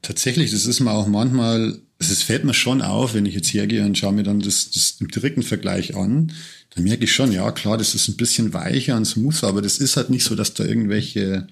[0.00, 3.84] Tatsächlich, das ist mir auch manchmal, es fällt mir schon auf, wenn ich jetzt hergehe
[3.84, 6.32] und schaue mir dann das, das im direkten Vergleich an,
[6.74, 9.78] dann merke ich schon, ja klar, das ist ein bisschen weicher und smoother, aber das
[9.78, 11.46] ist halt nicht so, dass da irgendwelche,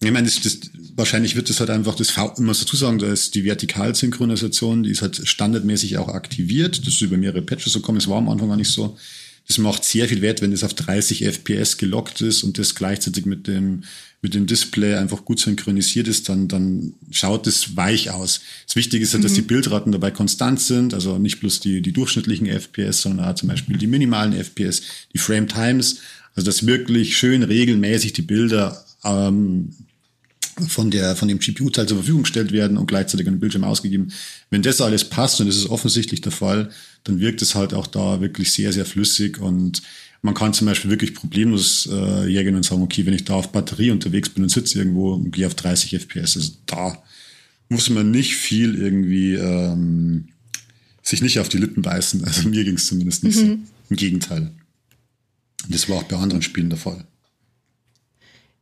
[0.00, 0.58] ich meine, das, das,
[0.94, 4.90] wahrscheinlich wird das halt einfach das V, muss dazu sagen, da ist die Vertikalsynchronisation, die
[4.90, 8.28] ist halt standardmäßig auch aktiviert, das ist über mehrere Patches so kommen, es war am
[8.28, 8.96] Anfang gar nicht so.
[9.46, 13.26] Das macht sehr viel Wert, wenn es auf 30 FPS gelockt ist und das gleichzeitig
[13.26, 13.84] mit dem,
[14.20, 18.40] mit dem Display einfach gut synchronisiert ist, dann, dann schaut es weich aus.
[18.66, 19.46] Das Wichtige ist ja, dass die mhm.
[19.46, 23.78] Bildraten dabei konstant sind, also nicht bloß die, die durchschnittlichen FPS, sondern auch zum Beispiel
[23.78, 24.82] die minimalen FPS,
[25.14, 26.00] die Frame Times,
[26.34, 29.70] also dass wirklich schön regelmäßig die Bilder ähm,
[30.68, 34.12] von der von dem GPU-Teil zur Verfügung gestellt werden und gleichzeitig ein Bildschirm ausgegeben.
[34.50, 36.70] Wenn das alles passt und das ist offensichtlich der Fall,
[37.04, 39.82] dann wirkt es halt auch da wirklich sehr sehr flüssig und
[40.22, 43.52] man kann zum Beispiel wirklich problemlos äh, hergehen und sagen, okay, wenn ich da auf
[43.52, 47.02] Batterie unterwegs bin und sitze irgendwo und gehe auf 30 FPS, also da
[47.68, 50.28] muss man nicht viel irgendwie ähm,
[51.02, 52.24] sich nicht auf die Lippen beißen.
[52.24, 53.40] Also mir ging es zumindest nicht mhm.
[53.40, 53.58] so.
[53.90, 54.50] Im Gegenteil.
[55.68, 57.04] Das war auch bei anderen Spielen der Fall.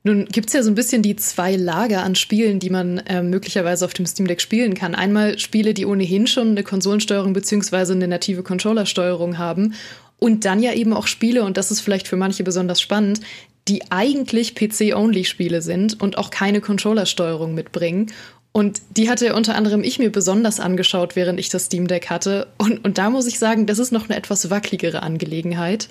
[0.06, 3.22] Nun gibt es ja so ein bisschen die zwei Lager an Spielen, die man äh,
[3.22, 4.94] möglicherweise auf dem Steam Deck spielen kann.
[4.94, 9.72] Einmal Spiele, die ohnehin schon eine Konsolensteuerung beziehungsweise eine native Controllersteuerung haben.
[10.18, 13.20] Und dann ja eben auch Spiele, und das ist vielleicht für manche besonders spannend,
[13.66, 18.12] die eigentlich PC-Only-Spiele sind und auch keine Controllersteuerung mitbringen.
[18.52, 22.48] Und die hatte unter anderem ich mir besonders angeschaut, während ich das Steam Deck hatte.
[22.58, 25.88] Und, und da muss ich sagen, das ist noch eine etwas wackeligere Angelegenheit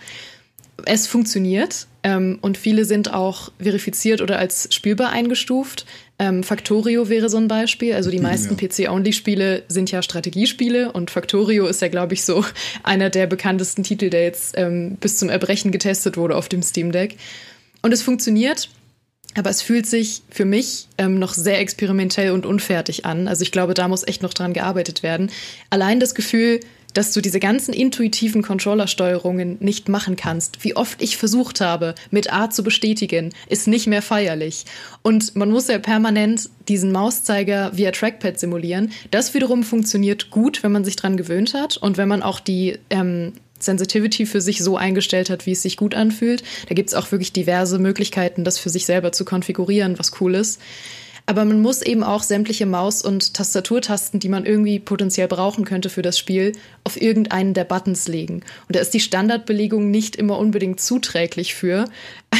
[0.85, 5.85] es funktioniert ähm, und viele sind auch verifiziert oder als spielbar eingestuft.
[6.19, 7.93] Ähm, Factorio wäre so ein Beispiel.
[7.93, 8.67] Also die meisten ja.
[8.67, 12.45] PC-Only-Spiele sind ja Strategiespiele und Factorio ist ja, glaube ich, so
[12.83, 16.91] einer der bekanntesten Titel, der jetzt ähm, bis zum Erbrechen getestet wurde auf dem Steam
[16.91, 17.17] Deck.
[17.81, 18.69] Und es funktioniert.
[19.35, 23.27] Aber es fühlt sich für mich ähm, noch sehr experimentell und unfertig an.
[23.27, 25.31] Also ich glaube, da muss echt noch dran gearbeitet werden.
[25.71, 26.59] Allein das Gefühl,
[26.93, 30.63] dass du diese ganzen intuitiven Controllersteuerungen nicht machen kannst.
[30.63, 34.65] Wie oft ich versucht habe, mit A zu bestätigen, ist nicht mehr feierlich.
[35.01, 38.91] Und man muss ja permanent diesen Mauszeiger via Trackpad simulieren.
[39.11, 42.77] Das wiederum funktioniert gut, wenn man sich dran gewöhnt hat und wenn man auch die
[42.89, 46.43] ähm, Sensitivity für sich so eingestellt hat, wie es sich gut anfühlt.
[46.67, 50.35] Da gibt es auch wirklich diverse Möglichkeiten, das für sich selber zu konfigurieren, was cool
[50.35, 50.59] ist.
[51.25, 55.89] Aber man muss eben auch sämtliche Maus- und Tastaturtasten, die man irgendwie potenziell brauchen könnte
[55.89, 56.51] für das Spiel,
[56.83, 58.43] auf irgendeinen der Buttons legen.
[58.67, 61.85] Und da ist die Standardbelegung nicht immer unbedingt zuträglich für.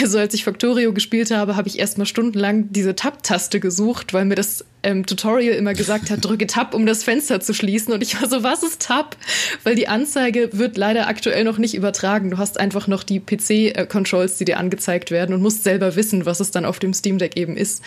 [0.01, 4.36] Also als ich Factorio gespielt habe, habe ich erstmal stundenlang diese Tab-Taste gesucht, weil mir
[4.36, 7.93] das ähm, Tutorial immer gesagt hat, drücke Tab, um das Fenster zu schließen.
[7.93, 9.15] Und ich war so, was ist Tab?
[9.63, 12.29] Weil die Anzeige wird leider aktuell noch nicht übertragen.
[12.29, 16.39] Du hast einfach noch die PC-Controls, die dir angezeigt werden und musst selber wissen, was
[16.39, 17.82] es dann auf dem Steam Deck eben ist.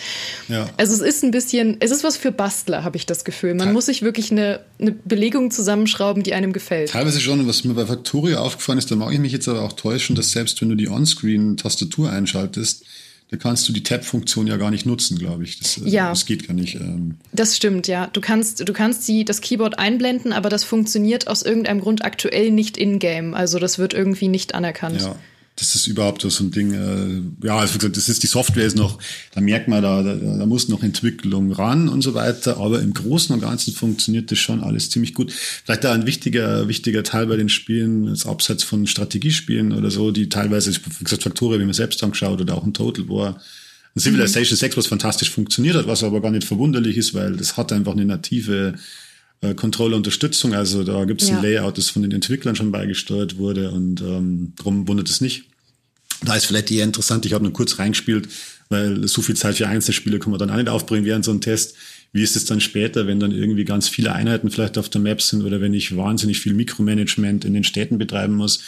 [0.49, 0.69] Ja.
[0.77, 3.55] Also es ist ein bisschen, es ist was für Bastler, habe ich das Gefühl.
[3.55, 6.90] Man Te muss sich wirklich eine, eine Belegung zusammenschrauben, die einem gefällt.
[6.90, 9.75] Teilweise schon, was mir bei Factorio aufgefallen ist, da mag ich mich jetzt aber auch
[9.75, 12.85] täuschen, dass selbst wenn du die Onscreen-Tastatur einschaltest,
[13.31, 15.59] da kannst du die Tab-Funktion ja gar nicht nutzen, glaube ich.
[15.59, 16.11] Das, äh, ja.
[16.11, 16.77] das geht gar nicht.
[16.77, 17.17] Ähm.
[17.33, 18.07] Das stimmt, ja.
[18.09, 22.53] Du kannst, du kannst die, das Keyboard einblenden, aber das funktioniert aus irgendeinem Grund aktuell
[22.53, 23.35] nicht in-game.
[23.35, 25.01] Also das wird irgendwie nicht anerkannt.
[25.01, 25.17] Ja
[25.57, 26.73] das ist überhaupt so ein Ding.
[26.75, 28.99] Äh, ja, also wie gesagt, das ist die Software ist noch,
[29.35, 32.59] da merkt man, da, da, da muss noch Entwicklung ran und so weiter.
[32.59, 35.33] Aber im Großen und Ganzen funktioniert das schon alles ziemlich gut.
[35.33, 40.11] Vielleicht da ein wichtiger, wichtiger Teil bei den Spielen, ist abseits von Strategiespielen oder so,
[40.11, 43.40] die teilweise, wie gesagt, Faktoren, wie man selbst angeschaut oder auch ein Total War.
[43.95, 44.61] Ein Civilization mhm.
[44.61, 47.92] 6, was fantastisch funktioniert hat, was aber gar nicht verwunderlich ist, weil das hat einfach
[47.92, 48.75] eine native
[49.40, 50.55] äh, Controller-Unterstützung.
[50.55, 51.37] Also da gibt es ja.
[51.37, 55.44] ein Layout, das von den Entwicklern schon beigesteuert wurde und ähm, darum wundert es nicht.
[56.25, 58.29] Da ist vielleicht eher interessant, ich habe nur kurz reingespielt,
[58.68, 61.40] weil so viel Zeit für Einzelspiele kann man dann auch nicht aufbringen während so einem
[61.40, 61.75] Test.
[62.12, 65.20] Wie ist es dann später, wenn dann irgendwie ganz viele Einheiten vielleicht auf der Map
[65.20, 68.62] sind oder wenn ich wahnsinnig viel Mikromanagement in den Städten betreiben muss?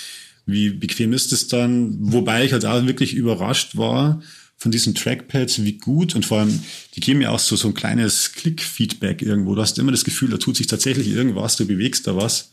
[0.44, 1.96] Wie bequem ist es dann?
[2.00, 4.22] Wobei ich halt auch wirklich überrascht war,
[4.58, 6.60] von diesen Trackpads, wie gut und vor allem,
[6.94, 9.54] die geben ja auch so, so ein kleines Klick-Feedback irgendwo.
[9.54, 12.50] Du hast immer das Gefühl, da tut sich tatsächlich irgendwas, du bewegst da was.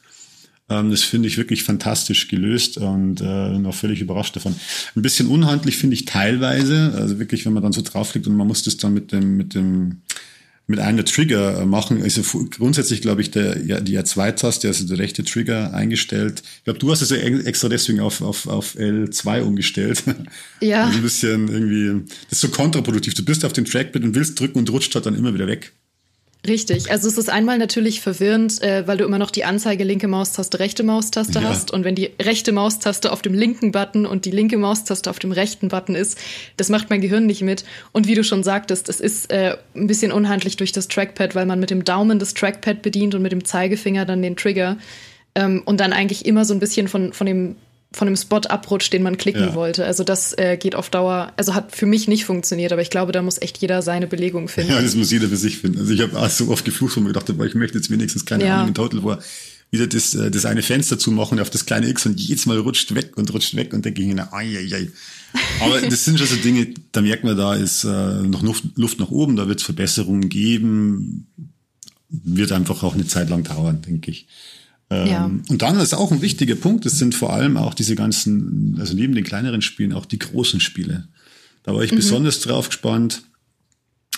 [0.70, 4.56] Ähm, das finde ich wirklich fantastisch gelöst und äh, noch völlig überrascht davon.
[4.96, 8.48] Ein bisschen unhandlich finde ich teilweise, also wirklich, wenn man dann so draufklickt und man
[8.48, 10.02] muss das dann mit dem, mit dem
[10.67, 12.01] mit einer Trigger äh, machen.
[12.01, 16.41] Also grundsätzlich glaube ich, der, ja, die R2-Taste, also der rechte Trigger eingestellt.
[16.58, 20.04] Ich glaube, du hast es ja extra deswegen auf, auf, auf L2 umgestellt.
[20.62, 20.86] Ja.
[20.86, 23.13] Also ein bisschen irgendwie, das ist so kontraproduktiv.
[23.13, 25.73] Du bist auf dem Trackpad und willst drücken und rutscht halt dann immer wieder weg.
[26.47, 26.91] Richtig.
[26.91, 30.60] Also es ist einmal natürlich verwirrend, äh, weil du immer noch die Anzeige linke Maustaste,
[30.60, 31.49] rechte Maustaste ja.
[31.49, 31.71] hast.
[31.71, 35.31] Und wenn die rechte Maustaste auf dem linken Button und die linke Maustaste auf dem
[35.31, 36.17] rechten Button ist,
[36.58, 37.65] das macht mein Gehirn nicht mit.
[37.91, 41.45] Und wie du schon sagtest, es ist äh, ein bisschen unhandlich durch das Trackpad, weil
[41.45, 44.77] man mit dem Daumen das Trackpad bedient und mit dem Zeigefinger dann den Trigger.
[45.34, 47.55] Ähm, und dann eigentlich immer so ein bisschen von, von dem
[47.91, 49.56] von dem Spot abrutscht, den man klicken ja.
[49.56, 49.86] wollte.
[49.86, 53.12] Also das äh, geht auf Dauer, also hat für mich nicht funktioniert, aber ich glaube,
[53.12, 54.71] da muss echt jeder seine Belegung finden.
[54.71, 55.80] Ja, das muss jeder für sich finden.
[55.80, 58.45] Also ich habe so oft geflucht, wo mir gedacht habe, ich möchte jetzt wenigstens keine
[58.45, 58.56] ja.
[58.56, 59.19] Ahnung in Total War
[59.71, 62.93] wieder das, äh, das eine Fenster zumachen auf das kleine X und jedes Mal rutscht
[62.95, 64.91] weg und rutscht weg und denke ich mir, ai, ai, ai.
[65.60, 69.12] Aber das sind schon so Dinge, da merkt man, da ist äh, noch Luft nach
[69.12, 71.28] oben, da wird es Verbesserungen geben,
[72.10, 74.28] wird einfach auch eine Zeit lang dauern, denke ich.
[74.89, 75.26] Ähm, ja.
[75.26, 78.93] Und dann ist auch ein wichtiger Punkt, es sind vor allem auch diese ganzen, also
[78.93, 81.08] neben den kleineren Spielen auch die großen Spiele.
[81.63, 81.98] Da war ich mhm.
[81.98, 83.24] besonders drauf gespannt.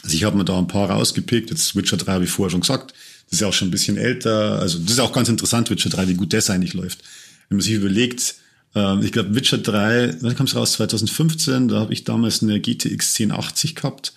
[0.04, 2.94] Also ich habe mir da ein paar rausgepickt, jetzt Witcher 3 wie vorher schon gesagt,
[3.26, 5.90] das ist ja auch schon ein bisschen älter, also das ist auch ganz interessant, Witcher
[5.90, 7.04] 3, wie gut das eigentlich läuft.
[7.50, 8.36] Wenn man sich überlegt,
[8.76, 10.74] äh, ich glaube Witcher 3, wann kam es raus?
[10.74, 14.14] 2015, da habe ich damals eine GTX 1080 gehabt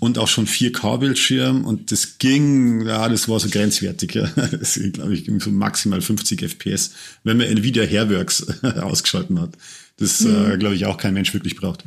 [0.00, 4.26] und auch schon 4K-Bildschirm und das ging, ja, das war so grenzwertig, ja.
[4.52, 6.92] Das glaube ich, ging so maximal 50 FPS,
[7.24, 9.50] wenn man Nvidia Hairworks ausgeschalten hat.
[9.96, 10.50] Das, äh, mhm.
[10.52, 11.84] äh, glaube ich, auch kein Mensch wirklich braucht.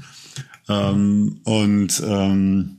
[0.68, 2.78] Ähm, und ähm,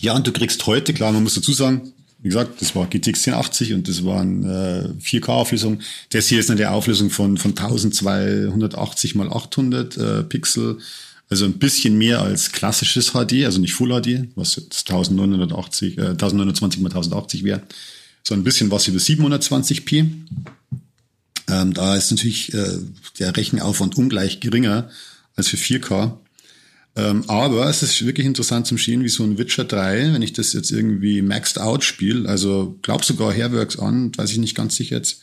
[0.00, 3.28] ja, und du kriegst heute, klar, man muss dazu sagen, wie gesagt, das war GTX
[3.28, 5.80] 1080 und das waren äh, 4K-Auflösung.
[6.10, 10.78] Das hier ist eine Auflösung von, von 1280 mal 800 äh, Pixel
[11.34, 16.00] also ein bisschen mehr als klassisches HD, also nicht Full HD, was jetzt 1980, äh,
[16.10, 17.62] 1920 mal 1080 wäre,
[18.22, 20.06] sondern ein bisschen was über 720p.
[21.48, 22.78] Ähm, da ist natürlich äh,
[23.18, 24.88] der Rechenaufwand ungleich geringer
[25.34, 26.18] als für 4K.
[26.94, 30.34] Ähm, aber es ist wirklich interessant zum Sehen, wie so ein Witcher 3, wenn ich
[30.34, 34.76] das jetzt irgendwie maxed out spiele, also glaub sogar Hairworks an, weiß ich nicht ganz
[34.76, 35.20] sicher jetzt,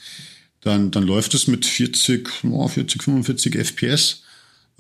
[0.60, 4.24] dann, dann läuft es mit 40, oh, 40, 45 FPS.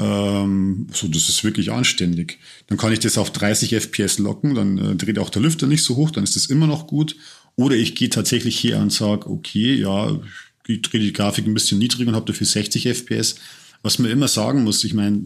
[0.01, 2.39] Ähm, so, das ist wirklich anständig.
[2.67, 5.83] Dann kann ich das auf 30 FPS locken, dann äh, dreht auch der Lüfter nicht
[5.83, 7.15] so hoch, dann ist das immer noch gut.
[7.55, 10.19] Oder ich gehe tatsächlich hier und sage, okay, ja,
[10.65, 13.35] ich drehe die Grafik ein bisschen niedriger und habe dafür 60 FPS.
[13.83, 15.23] Was man immer sagen muss, ich meine,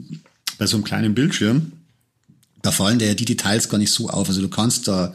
[0.57, 1.71] bei so einem kleinen Bildschirm,
[2.61, 4.27] da fallen dir ja die Details gar nicht so auf.
[4.27, 5.13] Also du kannst da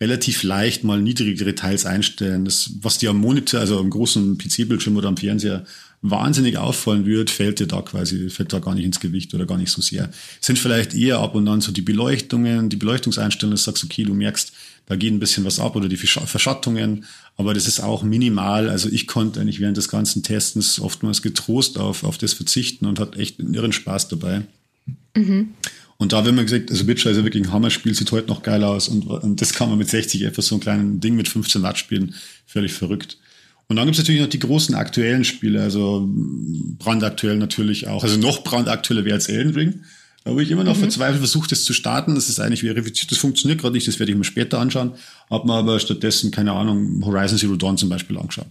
[0.00, 2.44] relativ leicht mal niedrigere Details einstellen.
[2.44, 5.64] Das, was dir am Monitor, also am großen PC-Bildschirm oder am Fernseher
[6.02, 9.58] wahnsinnig auffallen wird, fällt dir da quasi, fällt da gar nicht ins Gewicht oder gar
[9.58, 10.10] nicht so sehr.
[10.40, 14.04] Sind vielleicht eher ab und an so die Beleuchtungen, die Beleuchtungseinstellungen, dass du sagst, okay,
[14.04, 14.52] du merkst,
[14.86, 17.04] da geht ein bisschen was ab oder die Verschattungen,
[17.36, 18.68] aber das ist auch minimal.
[18.68, 22.98] Also ich konnte eigentlich während des ganzen Testens oftmals getrost auf, auf das verzichten und
[22.98, 24.42] hat echt einen irren Spaß dabei.
[25.14, 25.50] Mhm.
[25.98, 28.42] Und da, wenn man gesagt, also Witcher ist ja wirklich ein Hammerspiel, sieht heute noch
[28.42, 31.28] geil aus und, und das kann man mit 60 einfach so ein kleines Ding mit
[31.28, 32.14] 15 Watt spielen,
[32.46, 33.18] völlig verrückt.
[33.70, 38.02] Und dann gibt's natürlich noch die großen aktuellen Spiele, also brandaktuell natürlich auch.
[38.02, 39.84] Also noch brandaktueller wäre als Elden Ring.
[40.24, 40.80] Da wo ich immer noch mhm.
[40.80, 42.16] verzweifelt versuche, das zu starten.
[42.16, 43.12] Das ist eigentlich verifiziert.
[43.12, 44.94] Das funktioniert gerade nicht, das werde ich mir später anschauen.
[45.30, 48.48] Hab mir aber stattdessen, keine Ahnung, Horizon Zero Dawn zum Beispiel angeschaut.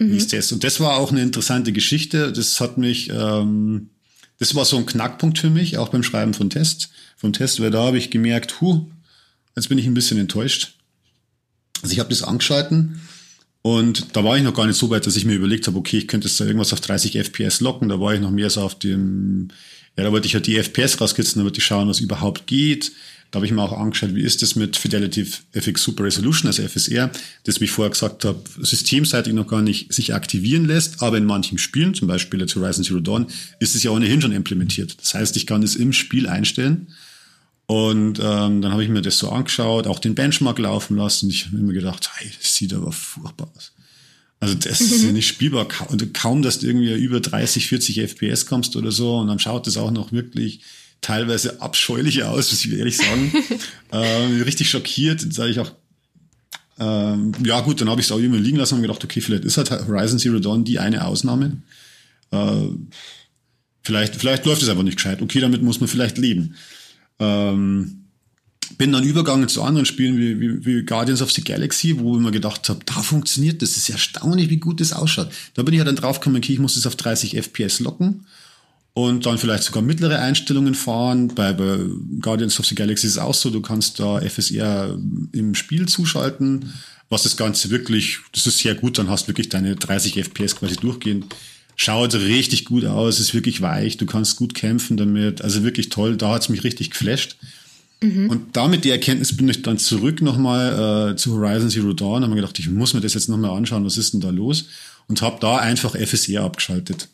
[0.00, 0.10] Mhm.
[0.10, 0.50] Wie ist das?
[0.50, 2.32] Und das war auch eine interessante Geschichte.
[2.32, 3.90] Das hat mich ähm,
[4.40, 7.70] das war so ein Knackpunkt für mich, auch beim Schreiben von Test, vom Test, weil
[7.70, 8.90] da habe ich gemerkt, hu,
[9.54, 10.74] jetzt bin ich ein bisschen enttäuscht.
[11.82, 13.00] Also ich habe das angeschalten
[13.62, 15.98] und da war ich noch gar nicht so weit, dass ich mir überlegt habe, okay,
[15.98, 17.88] ich könnte jetzt da irgendwas auf 30 FPS locken.
[17.88, 19.48] Da war ich noch mehr so auf dem,
[19.96, 22.92] ja, da wollte ich halt die FPS rauskitzeln, da wollte ich schauen, was überhaupt geht.
[23.30, 26.66] Da habe ich mir auch angeschaut, wie ist das mit Fidelity FX Super Resolution, also
[26.66, 27.12] FSR,
[27.44, 31.26] das wie ich vorher gesagt habe, systemseitig noch gar nicht sich aktivieren lässt, aber in
[31.26, 33.26] manchen Spielen, zum Beispiel jetzt Horizon Zero Dawn,
[33.60, 34.96] ist es ja ohnehin schon implementiert.
[35.00, 36.88] Das heißt, ich kann es im Spiel einstellen.
[37.70, 41.30] Und ähm, dann habe ich mir das so angeschaut, auch den Benchmark laufen lassen.
[41.30, 43.70] Ich habe immer gedacht, hey, das sieht aber furchtbar aus.
[44.40, 45.68] Also das ist ja nicht spielbar.
[45.86, 49.68] Und kaum, dass du irgendwie über 30, 40 FPS kommst oder so, und dann schaut
[49.68, 50.62] das auch noch wirklich
[51.00, 53.32] teilweise abscheulich aus, muss ich ehrlich sagen.
[53.92, 55.70] ähm, richtig schockiert, sage ich auch.
[56.80, 59.44] Ähm, ja gut, dann habe ich es auch immer liegen lassen und gedacht, okay, vielleicht
[59.44, 61.58] ist halt Horizon Zero Dawn die eine Ausnahme.
[62.32, 62.62] Äh,
[63.84, 65.22] vielleicht, vielleicht läuft es aber nicht gescheit.
[65.22, 66.56] Okay, damit muss man vielleicht leben.
[67.20, 68.00] Ähm,
[68.78, 72.22] bin dann übergegangen zu anderen Spielen wie, wie, wie Guardians of the Galaxy, wo ich
[72.22, 73.70] mir gedacht habe, da funktioniert das.
[73.70, 75.30] Das ist erstaunlich, wie gut das ausschaut.
[75.54, 78.24] Da bin ich ja dann draufgekommen, okay, ich muss das auf 30 FPS locken
[78.94, 81.28] und dann vielleicht sogar mittlere Einstellungen fahren.
[81.28, 81.78] Bei, bei
[82.20, 84.98] Guardians of the Galaxy ist es auch so, du kannst da FSR
[85.32, 86.72] im Spiel zuschalten,
[87.08, 90.56] was das Ganze wirklich, das ist sehr gut, dann hast du wirklich deine 30 FPS
[90.56, 91.24] quasi durchgehen.
[91.82, 96.14] Schaut richtig gut aus, ist wirklich weich, du kannst gut kämpfen damit, also wirklich toll,
[96.14, 97.36] da hat's mich richtig geflasht.
[98.02, 98.28] Mhm.
[98.28, 102.34] Und damit die Erkenntnis bin ich dann zurück nochmal äh, zu Horizon Zero Dawn, habe
[102.34, 104.66] mir gedacht, ich muss mir das jetzt nochmal anschauen, was ist denn da los?
[105.08, 107.08] Und habe da einfach FSR abgeschaltet.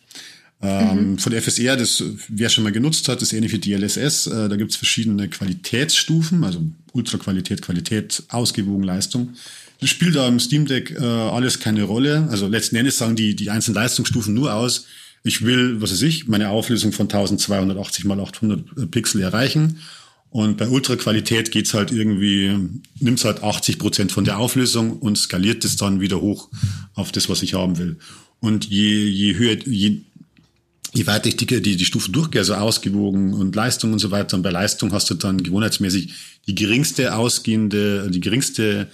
[0.60, 1.18] Ähm, mhm.
[1.18, 4.26] Von der FSR, das wer schon mal genutzt hat, ist ähnlich wie DLSS.
[4.26, 9.34] Äh, da gibt's verschiedene Qualitätsstufen, also Ultraqualität, Qualität, Ausgewogen, Leistung.
[9.80, 12.28] Das spielt da im Steam Deck äh, alles keine Rolle.
[12.30, 14.86] Also letzten Endes sagen die, die einzelnen Leistungsstufen nur aus,
[15.22, 19.78] ich will, was weiß ich, meine Auflösung von 1280 mal 800 Pixel erreichen.
[20.30, 22.54] Und bei Ultraqualität geht's halt irgendwie,
[23.00, 26.48] nimmt's halt 80 Prozent von der Auflösung und skaliert es dann wieder hoch
[26.94, 27.96] auf das, was ich haben will.
[28.40, 30.00] Und je, je höher, je
[30.92, 34.36] je weiter ich die, die, die Stufen durchgehe, also ausgewogen und Leistung und so weiter,
[34.36, 36.14] und bei Leistung hast du dann gewohnheitsmäßig
[36.46, 38.86] die geringste ausgehende, die geringste äh,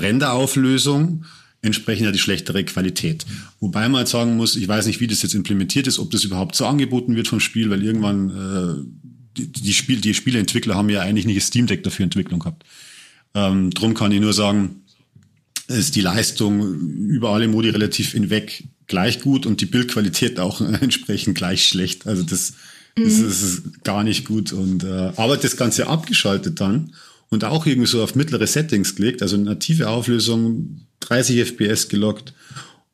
[0.00, 1.24] Renderauflösung,
[1.60, 3.26] entsprechend ja die schlechtere Qualität.
[3.60, 6.24] Wobei man halt sagen muss, ich weiß nicht, wie das jetzt implementiert ist, ob das
[6.24, 9.02] überhaupt so angeboten wird vom Spiel, weil irgendwann äh,
[9.36, 12.64] die, die, Spiel, die Spieleentwickler haben ja eigentlich nicht das Steam Deck dafür Entwicklung gehabt.
[13.34, 14.82] Ähm, drum kann ich nur sagen,
[15.68, 21.36] ist die Leistung über alle Modi relativ hinweg gleich gut und die Bildqualität auch entsprechend
[21.36, 22.06] gleich schlecht.
[22.06, 22.54] Also das,
[22.98, 23.04] mhm.
[23.04, 24.52] das, ist gar nicht gut.
[24.52, 26.92] Und äh, aber das Ganze abgeschaltet dann
[27.32, 32.34] und auch irgendwie so auf mittlere Settings gelegt, also native Auflösung, 30 FPS gelockt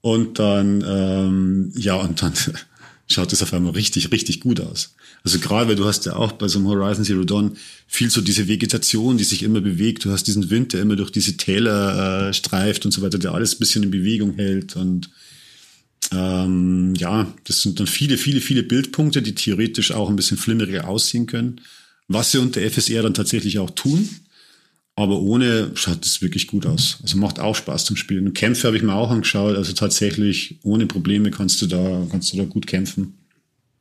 [0.00, 2.32] und dann ähm, ja und dann
[3.08, 4.94] schaut es auf einmal richtig, richtig gut aus.
[5.24, 7.56] Also gerade weil du hast ja auch bei so einem Horizon Zero Dawn
[7.88, 10.04] viel so diese Vegetation, die sich immer bewegt.
[10.04, 13.34] Du hast diesen Wind, der immer durch diese Täler äh, streift und so weiter, der
[13.34, 14.76] alles ein bisschen in Bewegung hält.
[14.76, 15.10] Und
[16.12, 20.86] ähm, ja, das sind dann viele, viele, viele Bildpunkte, die theoretisch auch ein bisschen flimmeriger
[20.86, 21.60] aussehen können.
[22.06, 24.08] Was sie unter FSR dann tatsächlich auch tun.
[24.98, 26.98] Aber ohne schaut es wirklich gut aus.
[27.02, 28.26] Also macht auch Spaß zum Spielen.
[28.26, 29.56] Und Kämpfe habe ich mir auch angeschaut.
[29.56, 33.14] Also tatsächlich ohne Probleme kannst du da, kannst du da gut kämpfen.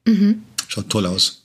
[0.05, 0.43] Mhm.
[0.67, 1.41] Schaut toll aus.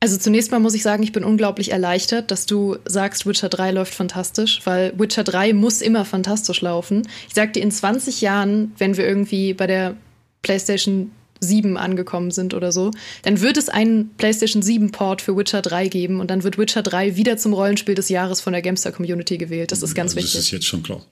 [0.00, 3.70] Also zunächst mal muss ich sagen, ich bin unglaublich erleichtert, dass du sagst, Witcher 3
[3.70, 7.06] läuft fantastisch, weil Witcher 3 muss immer fantastisch laufen.
[7.28, 9.96] Ich sag dir, in 20 Jahren, wenn wir irgendwie bei der
[10.42, 12.90] PlayStation 7 angekommen sind oder so,
[13.22, 16.82] dann wird es einen PlayStation 7 Port für Witcher 3 geben und dann wird Witcher
[16.82, 19.72] 3 wieder zum Rollenspiel des Jahres von der Gamestar Community gewählt.
[19.72, 20.34] Das ist ganz also wichtig.
[20.34, 21.04] Das ist jetzt schon klar.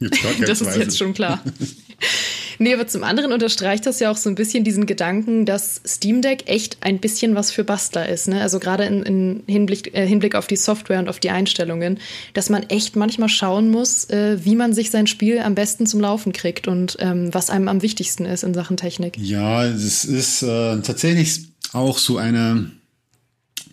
[0.46, 1.42] das ist jetzt schon klar.
[2.58, 6.20] Nee, aber zum anderen unterstreicht das ja auch so ein bisschen diesen Gedanken, dass Steam
[6.20, 8.28] Deck echt ein bisschen was für Bastler ist.
[8.28, 8.42] Ne?
[8.42, 11.98] Also gerade in, in Hinblick, äh, Hinblick auf die Software und auf die Einstellungen,
[12.34, 16.00] dass man echt manchmal schauen muss, äh, wie man sich sein Spiel am besten zum
[16.00, 19.16] Laufen kriegt und ähm, was einem am wichtigsten ist in Sachen Technik.
[19.16, 22.70] Ja, es ist äh, tatsächlich auch so eine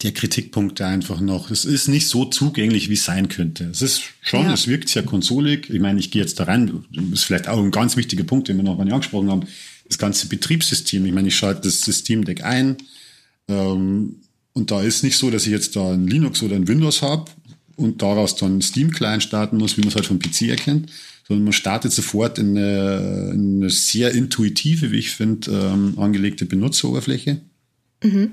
[0.04, 1.50] der Kritikpunkte einfach noch.
[1.50, 3.66] Es ist nicht so zugänglich, wie es sein könnte.
[3.66, 4.54] Es ist schon, ja.
[4.54, 5.70] es wirkt sehr konsolig.
[5.70, 8.48] Ich meine, ich gehe jetzt da rein, das ist vielleicht auch ein ganz wichtiger Punkt,
[8.48, 9.48] den wir noch mal angesprochen haben.
[9.88, 11.06] Das ganze Betriebssystem.
[11.06, 12.78] Ich meine, ich schalte das System Deck ein.
[13.48, 14.18] Ähm,
[14.54, 17.32] und da ist nicht so, dass ich jetzt da ein Linux oder ein Windows habe
[17.76, 20.92] und daraus dann Steam-Client starten muss, wie man es halt vom PC erkennt,
[21.28, 26.46] sondern man startet sofort in eine, in eine sehr intuitive, wie ich finde, ähm, angelegte
[26.46, 27.42] Benutzeroberfläche.
[28.04, 28.32] Mhm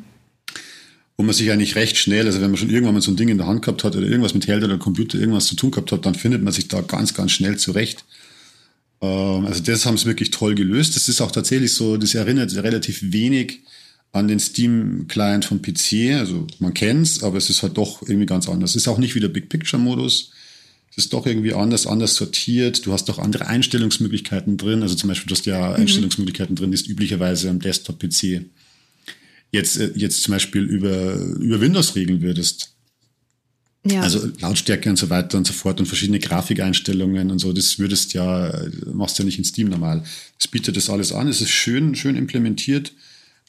[1.16, 3.28] wo man sich eigentlich recht schnell, also wenn man schon irgendwann mal so ein Ding
[3.28, 5.92] in der Hand gehabt hat oder irgendwas mit Held oder Computer irgendwas zu tun gehabt
[5.92, 8.04] hat, dann findet man sich da ganz, ganz schnell zurecht.
[9.00, 10.96] Ähm, also das haben sie wirklich toll gelöst.
[10.96, 13.60] Das ist auch tatsächlich so, das erinnert relativ wenig
[14.10, 16.18] an den Steam-Client vom PC.
[16.18, 18.70] Also man kennt's, aber es ist halt doch irgendwie ganz anders.
[18.70, 20.30] Es ist auch nicht wie der Big Picture-Modus.
[20.90, 22.86] Es ist doch irgendwie anders, anders sortiert.
[22.86, 24.82] Du hast doch andere Einstellungsmöglichkeiten drin.
[24.82, 25.74] Also zum Beispiel, du hast ja mhm.
[25.76, 28.46] Einstellungsmöglichkeiten drin, die ist üblicherweise am Desktop-PC
[29.54, 32.74] jetzt, äh, jetzt zum Beispiel über, über Windows regeln würdest.
[33.86, 34.00] Ja.
[34.00, 38.14] Also Lautstärke und so weiter und so fort und verschiedene Grafikeinstellungen und so, das würdest
[38.14, 38.50] ja,
[38.92, 40.04] machst ja nicht in Steam normal.
[40.38, 41.28] Das bietet das alles an.
[41.28, 42.92] Es ist schön, schön implementiert.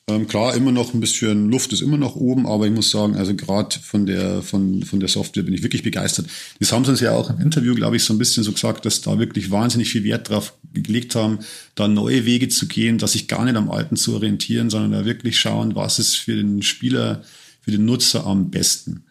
[0.07, 3.15] Ähm, klar, immer noch ein bisschen Luft ist immer noch oben, aber ich muss sagen,
[3.15, 6.27] also gerade von der, von, von der Software bin ich wirklich begeistert.
[6.59, 8.85] Das haben sie uns ja auch im Interview, glaube ich, so ein bisschen so gesagt,
[8.85, 11.39] dass da wirklich wahnsinnig viel Wert drauf gelegt haben,
[11.73, 15.05] da neue Wege zu gehen, dass sich gar nicht am Alten zu orientieren, sondern da
[15.05, 17.23] wirklich schauen, was ist für den Spieler,
[17.61, 19.05] für den Nutzer am besten.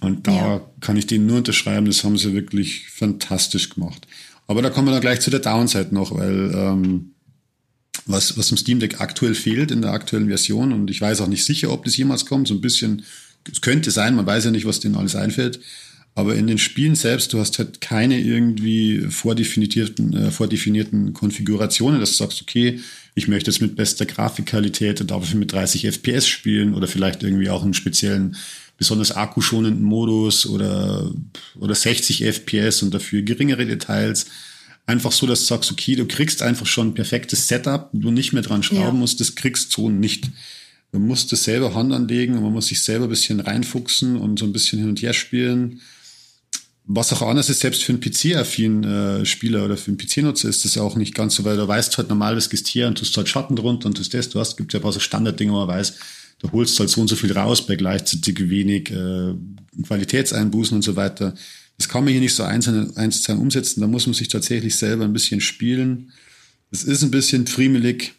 [0.00, 0.70] Und da ja.
[0.78, 4.06] kann ich denen nur unterschreiben, das haben sie wirklich fantastisch gemacht.
[4.46, 7.13] Aber da kommen wir dann gleich zu der Downside noch, weil ähm,
[8.06, 10.72] was, was im Steam Deck aktuell fehlt in der aktuellen Version.
[10.72, 12.48] Und ich weiß auch nicht sicher, ob das jemals kommt.
[12.48, 13.04] So ein bisschen,
[13.50, 15.60] es könnte sein, man weiß ja nicht, was denen alles einfällt.
[16.16, 22.10] Aber in den Spielen selbst, du hast halt keine irgendwie vordefinierten, äh, vordefinierten Konfigurationen, dass
[22.10, 22.80] du sagst, okay,
[23.16, 27.50] ich möchte jetzt mit bester Grafikqualität und dafür mit 30 FPS spielen oder vielleicht irgendwie
[27.50, 28.36] auch einen speziellen,
[28.76, 31.10] besonders akkuschonenden Modus oder,
[31.58, 34.26] oder 60 FPS und dafür geringere Details
[34.86, 38.32] einfach so, dass du sagst, okay, du kriegst einfach schon ein perfektes Setup, du nicht
[38.32, 38.92] mehr dran schrauben ja.
[38.92, 40.30] musst, das kriegst so nicht.
[40.92, 44.38] Du musst das selber Hand anlegen und man muss sich selber ein bisschen reinfuchsen und
[44.38, 45.80] so ein bisschen hin und her spielen.
[46.86, 50.66] Was auch anders ist, selbst für einen PC-affinen äh, Spieler oder für einen PC-Nutzer ist
[50.66, 53.16] das auch nicht ganz so, weil du weißt halt normal, was gehst hier und tust
[53.16, 55.56] halt Schatten drunter und tust das, du hast, gibt ja ein paar so Standarddinge, wo
[55.56, 55.94] man weiß,
[56.40, 59.34] du holst halt so und so viel raus bei gleichzeitig wenig äh,
[59.82, 61.34] Qualitätseinbußen und so weiter.
[61.76, 63.80] Das kann man hier nicht so eins, zu eins umsetzen.
[63.80, 66.12] Da muss man sich tatsächlich selber ein bisschen spielen.
[66.70, 68.14] Es ist ein bisschen friemelig.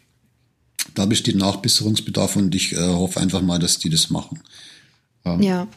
[0.94, 4.40] Da besteht Nachbesserungsbedarf und ich äh, hoffe einfach mal, dass die das machen.
[5.24, 5.68] Ähm, ja.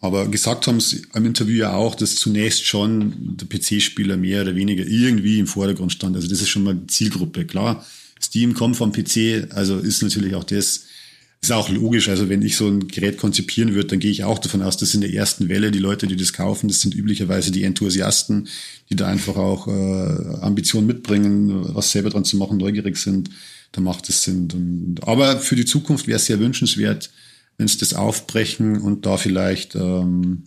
[0.00, 4.54] Aber gesagt haben sie im Interview ja auch, dass zunächst schon der PC-Spieler mehr oder
[4.54, 6.16] weniger irgendwie im Vordergrund stand.
[6.16, 7.44] Also das ist schon mal die Zielgruppe.
[7.44, 7.84] Klar,
[8.22, 10.84] Steam kommt vom PC, also ist natürlich auch das
[11.42, 12.08] ist auch logisch.
[12.08, 14.94] Also wenn ich so ein Gerät konzipieren würde, dann gehe ich auch davon aus, dass
[14.94, 18.48] in der ersten Welle die Leute, die das kaufen, das sind üblicherweise die Enthusiasten,
[18.90, 23.30] die da einfach auch äh, Ambitionen mitbringen, was selber dran zu machen, neugierig sind.
[23.72, 24.48] Da macht es Sinn.
[24.52, 27.10] Und, aber für die Zukunft wäre es sehr wünschenswert,
[27.56, 30.44] wenn es das aufbrechen und da vielleicht ähm,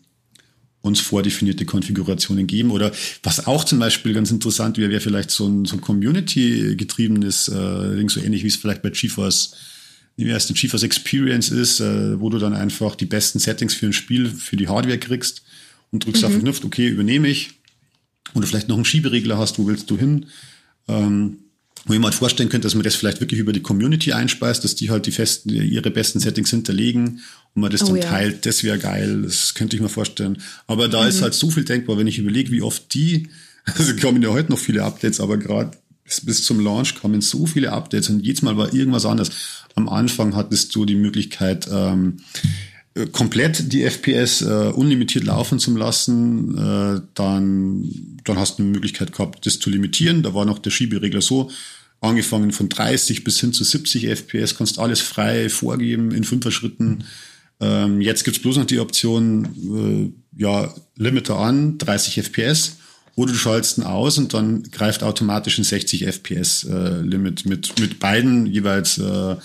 [0.82, 2.70] uns vordefinierte Konfigurationen geben.
[2.70, 2.92] Oder
[3.24, 8.08] was auch zum Beispiel ganz interessant wäre, wäre vielleicht so ein, so ein Community-getriebenes äh,
[8.10, 9.56] so ähnlich wie es vielleicht bei GeForce
[10.16, 13.88] wie erst eine GeForce Experience ist, äh, wo du dann einfach die besten Settings für
[13.88, 15.44] ein Spiel, für die Hardware kriegst
[15.92, 16.28] und drückst mhm.
[16.28, 17.52] auf den Knopf, okay, übernehme ich.
[18.34, 20.28] Oder vielleicht noch einen Schieberegler hast, wo willst du hin?
[20.88, 21.38] Ähm,
[21.86, 24.64] wo ich mir halt vorstellen könnte, dass man das vielleicht wirklich über die Community einspeist,
[24.64, 27.20] dass die halt die festen, ihre besten Settings hinterlegen
[27.54, 28.04] und man das oh, dann ja.
[28.04, 28.46] teilt.
[28.46, 30.42] Das wäre geil, das könnte ich mir vorstellen.
[30.66, 31.10] Aber da mhm.
[31.10, 33.30] ist halt so viel denkbar, wenn ich überlege, wie oft die,
[33.66, 37.72] also kommen ja heute noch viele Updates, aber gerade bis, zum Launch kamen so viele
[37.72, 39.32] Updates und jedes Mal war irgendwas anderes.
[39.76, 42.18] Am Anfang hattest du die Möglichkeit, ähm,
[43.12, 46.58] komplett die FPS äh, unlimitiert laufen zu lassen.
[46.58, 47.90] Äh, dann,
[48.24, 50.22] dann hast du eine Möglichkeit gehabt, das zu limitieren.
[50.22, 51.50] Da war noch der Schieberegler so,
[52.02, 57.06] angefangen von 30 bis hin zu 70 FPS, kannst alles frei vorgeben in fünfer Schritten.
[57.60, 62.78] Ähm, jetzt gibt's bloß noch die Option, äh, ja, Limiter an, 30 FPS.
[63.16, 67.80] Oder du schaltest ihn aus und dann greift automatisch ein 60 FPS äh, Limit mit,
[67.80, 69.36] mit beiden jeweils äh,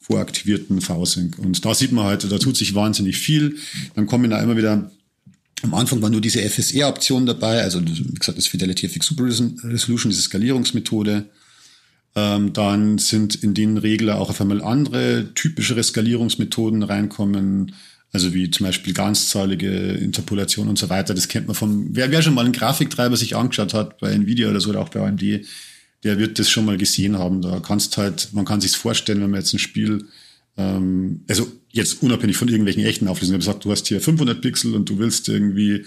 [0.00, 1.38] voraktivierten V-Sync.
[1.38, 3.56] Und da sieht man halt, da tut sich wahnsinnig viel.
[3.94, 4.90] Dann kommen da immer wieder
[5.62, 10.10] am Anfang war nur diese FSR-Option dabei, also wie gesagt, das Fidelity FX Super Resolution,
[10.10, 11.26] diese Skalierungsmethode.
[12.14, 17.74] Ähm, dann sind in den Regler auch auf einmal andere typischere Skalierungsmethoden reinkommen,
[18.16, 21.12] also wie zum Beispiel ganzzahlige Interpolation und so weiter.
[21.12, 24.48] Das kennt man vom, wer, wer schon mal einen Grafiktreiber sich angeschaut hat bei Nvidia
[24.48, 25.22] oder so oder auch bei AMD,
[26.02, 27.42] der wird das schon mal gesehen haben.
[27.42, 30.06] Da kannst halt, man kann sich's vorstellen, wenn man jetzt ein Spiel,
[30.56, 34.88] ähm, also jetzt unabhängig von irgendwelchen echten Auflösungen, sagt, du hast hier 500 Pixel und
[34.88, 35.84] du willst irgendwie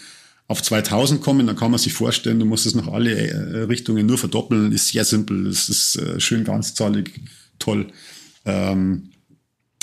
[0.47, 4.05] auf 2000 kommen, dann kann man sich vorstellen, du musst es noch alle äh, Richtungen
[4.05, 7.21] nur verdoppeln, ist sehr simpel, es ist äh, schön ganzzahlig,
[7.57, 7.87] toll.
[8.45, 9.09] Ähm,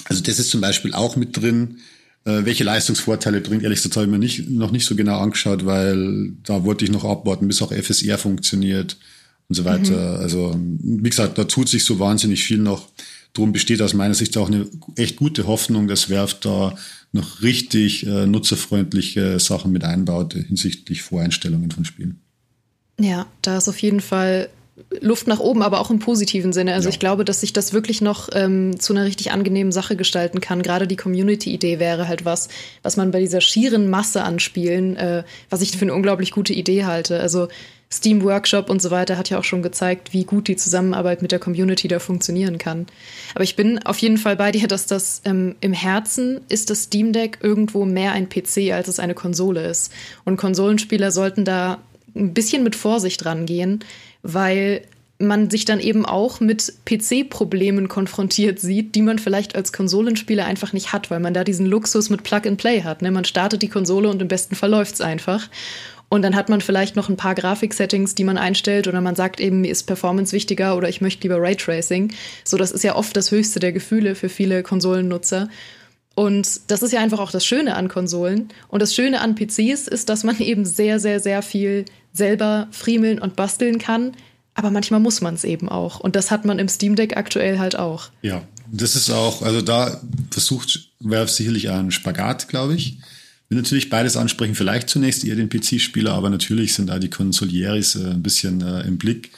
[0.04, 1.78] also das ist zum Beispiel auch mit drin.
[2.26, 5.64] Äh, welche Leistungsvorteile bringt, ehrlich gesagt, habe ich mir nicht, noch nicht so genau angeschaut,
[5.64, 8.96] weil da wollte ich noch abwarten, bis auch FSR funktioniert
[9.48, 10.16] und so weiter.
[10.16, 10.22] Mhm.
[10.22, 12.88] Also, wie gesagt, da tut sich so wahnsinnig viel noch.
[13.32, 14.66] Drum besteht aus meiner Sicht auch eine
[14.96, 16.74] echt gute Hoffnung, dass Werft da
[17.12, 22.18] noch richtig äh, nutzerfreundliche Sachen mit einbaut hinsichtlich Voreinstellungen von Spielen.
[22.98, 24.48] Ja, da ist auf jeden Fall
[25.00, 26.74] Luft nach oben, aber auch im positiven Sinne.
[26.74, 26.90] Also ja.
[26.90, 30.62] ich glaube, dass sich das wirklich noch ähm, zu einer richtig angenehmen Sache gestalten kann.
[30.62, 32.48] Gerade die Community-Idee wäre halt was,
[32.82, 36.52] was man bei dieser schieren Masse an Spielen, äh, was ich für eine unglaublich gute
[36.52, 37.20] Idee halte.
[37.20, 37.48] Also
[37.90, 41.32] Steam Workshop und so weiter hat ja auch schon gezeigt, wie gut die Zusammenarbeit mit
[41.32, 42.86] der Community da funktionieren kann.
[43.34, 46.84] Aber ich bin auf jeden Fall bei dir, dass das ähm, im Herzen ist das
[46.84, 49.92] Steam Deck irgendwo mehr ein PC, als es eine Konsole ist.
[50.24, 51.78] Und Konsolenspieler sollten da
[52.16, 53.80] ein bisschen mit Vorsicht rangehen,
[54.32, 54.82] weil
[55.18, 60.72] man sich dann eben auch mit PC-Problemen konfrontiert sieht, die man vielleicht als Konsolenspieler einfach
[60.72, 63.00] nicht hat, weil man da diesen Luxus mit Plug-and-Play hat.
[63.00, 63.10] Ne?
[63.10, 65.48] Man startet die Konsole und im besten Fall läuft's einfach.
[66.08, 69.40] Und dann hat man vielleicht noch ein paar Grafik-Settings, die man einstellt oder man sagt
[69.40, 72.12] eben, mir ist Performance wichtiger oder ich möchte lieber Raytracing.
[72.44, 75.48] So, das ist ja oft das höchste der Gefühle für viele Konsolennutzer.
[76.14, 78.48] Und das ist ja einfach auch das Schöne an Konsolen.
[78.68, 81.86] Und das Schöne an PCs ist, dass man eben sehr, sehr, sehr viel
[82.16, 84.12] selber friemeln und basteln kann.
[84.54, 86.00] Aber manchmal muss man es eben auch.
[86.00, 88.08] Und das hat man im Steam Deck aktuell halt auch.
[88.22, 88.42] Ja,
[88.72, 90.00] das ist auch, also da
[90.30, 92.98] versucht Valve sicherlich einen Spagat, glaube ich
[93.48, 97.96] will natürlich beides ansprechen, vielleicht zunächst eher den PC-Spieler, aber natürlich sind da die Consolieris
[97.96, 99.30] äh, ein bisschen äh, im Blick,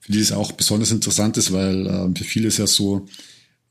[0.00, 3.06] für die es auch besonders interessant ist, weil äh, für viele ist ja so,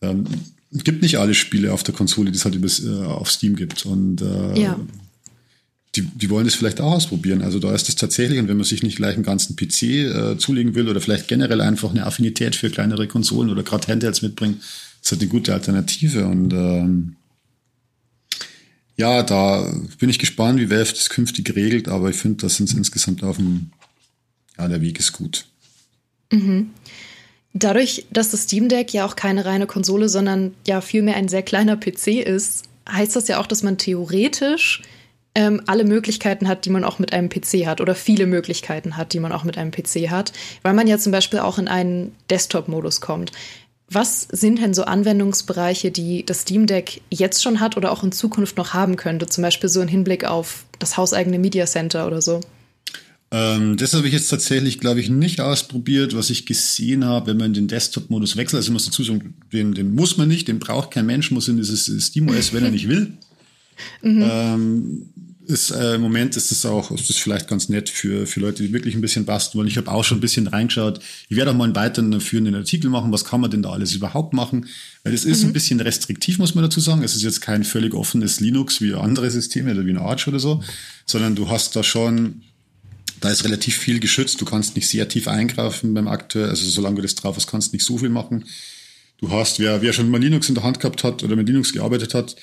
[0.02, 0.26] ähm,
[0.72, 3.56] es gibt nicht alle Spiele auf der Konsole, die es halt über, äh, auf Steam
[3.56, 3.88] gibt.
[3.88, 4.80] Und äh, ja.
[5.96, 7.42] Die, die wollen das vielleicht auch ausprobieren.
[7.42, 10.38] Also da ist es tatsächlich, und wenn man sich nicht gleich einen ganzen PC äh,
[10.38, 14.62] zulegen will oder vielleicht generell einfach eine Affinität für kleinere Konsolen oder gerade Handhelds mitbringt,
[15.02, 16.28] ist halt eine gute Alternative.
[16.28, 17.16] Und ähm,
[18.98, 22.72] ja, da bin ich gespannt, wie Valve das künftig regelt, aber ich finde, da sind
[22.74, 23.72] insgesamt auf dem,
[24.58, 25.46] ja, der Weg ist gut.
[26.32, 26.70] Mhm.
[27.54, 31.42] Dadurch, dass das Steam Deck ja auch keine reine Konsole, sondern ja vielmehr ein sehr
[31.42, 34.84] kleiner PC ist, heißt das ja auch, dass man theoretisch
[35.36, 39.14] ähm, alle Möglichkeiten hat, die man auch mit einem PC hat oder viele Möglichkeiten hat,
[39.14, 42.14] die man auch mit einem PC hat, weil man ja zum Beispiel auch in einen
[42.30, 43.32] Desktop-Modus kommt.
[43.92, 48.12] Was sind denn so Anwendungsbereiche, die das Steam Deck jetzt schon hat oder auch in
[48.12, 49.26] Zukunft noch haben könnte?
[49.28, 52.42] Zum Beispiel so im Hinblick auf das hauseigene Media Center oder so?
[53.32, 56.16] Ähm, das habe ich jetzt tatsächlich, glaube ich, nicht ausprobiert.
[56.16, 59.74] Was ich gesehen habe, wenn man in den Desktop-Modus wechselt, also muss dazu sagen, den,
[59.74, 62.88] den muss man nicht, den braucht kein Mensch, muss in dieses SteamOS, wenn er nicht
[62.88, 63.14] will.
[64.02, 64.24] Mhm.
[64.24, 65.10] Ähm,
[65.50, 68.62] ist äh, im Moment ist es auch, ist das vielleicht ganz nett für, für Leute,
[68.62, 69.68] die wirklich ein bisschen basteln wollen.
[69.68, 71.00] Ich habe auch schon ein bisschen reingeschaut.
[71.28, 73.12] Ich werde auch mal einen weiteren führenden Artikel machen.
[73.12, 74.68] Was kann man denn da alles überhaupt machen?
[75.04, 75.50] Weil es ist mhm.
[75.50, 77.02] ein bisschen restriktiv, muss man dazu sagen.
[77.02, 80.40] Es ist jetzt kein völlig offenes Linux wie andere Systeme oder wie ein Arch oder
[80.40, 80.64] so,
[81.08, 82.44] sondern du hast da schon,
[83.20, 84.40] da ist relativ viel geschützt.
[84.40, 86.50] Du kannst nicht sehr tief eingreifen beim Akteur.
[86.50, 88.46] Also solange du das drauf hast, kannst du nicht so viel machen.
[89.18, 91.74] Du hast, wer, wer schon mal Linux in der Hand gehabt hat oder mit Linux
[91.74, 92.36] gearbeitet hat,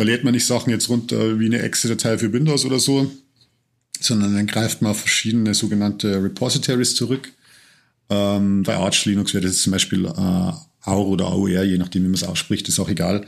[0.00, 3.10] da lädt man nicht Sachen jetzt runter wie eine Exe-Datei für Windows oder so,
[4.00, 7.30] sondern dann greift man auf verschiedene sogenannte Repositories zurück.
[8.08, 10.52] Ähm, bei Arch Linux wäre das zum Beispiel äh,
[10.88, 13.26] AUR oder AUR, je nachdem, wie man es ausspricht, ist auch egal.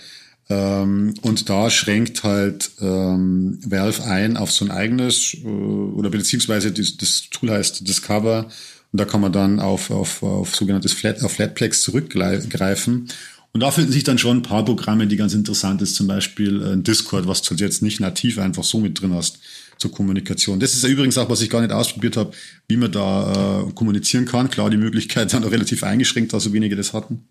[0.49, 6.73] Ähm, und da schränkt halt ähm, Valve ein auf so ein eigenes, äh, oder beziehungsweise
[6.73, 8.47] das, das Tool heißt Discover
[8.93, 13.09] und da kann man dann auf, auf, auf sogenanntes Flat, auf Flatplex zurückgreifen
[13.55, 16.63] und da finden sich dann schon ein paar Programme, die ganz interessant ist, zum Beispiel
[16.63, 19.41] äh, Discord, was du jetzt nicht nativ einfach so mit drin hast
[19.77, 20.59] zur Kommunikation.
[20.59, 22.33] Das ist ja übrigens auch, was ich gar nicht ausprobiert habe,
[22.69, 24.49] wie man da äh, kommunizieren kann.
[24.49, 27.25] Klar, die Möglichkeit dann relativ eingeschränkt, da so wenige das hatten.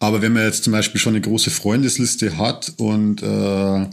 [0.00, 3.88] Aber wenn man jetzt zum Beispiel schon eine große Freundesliste hat und äh,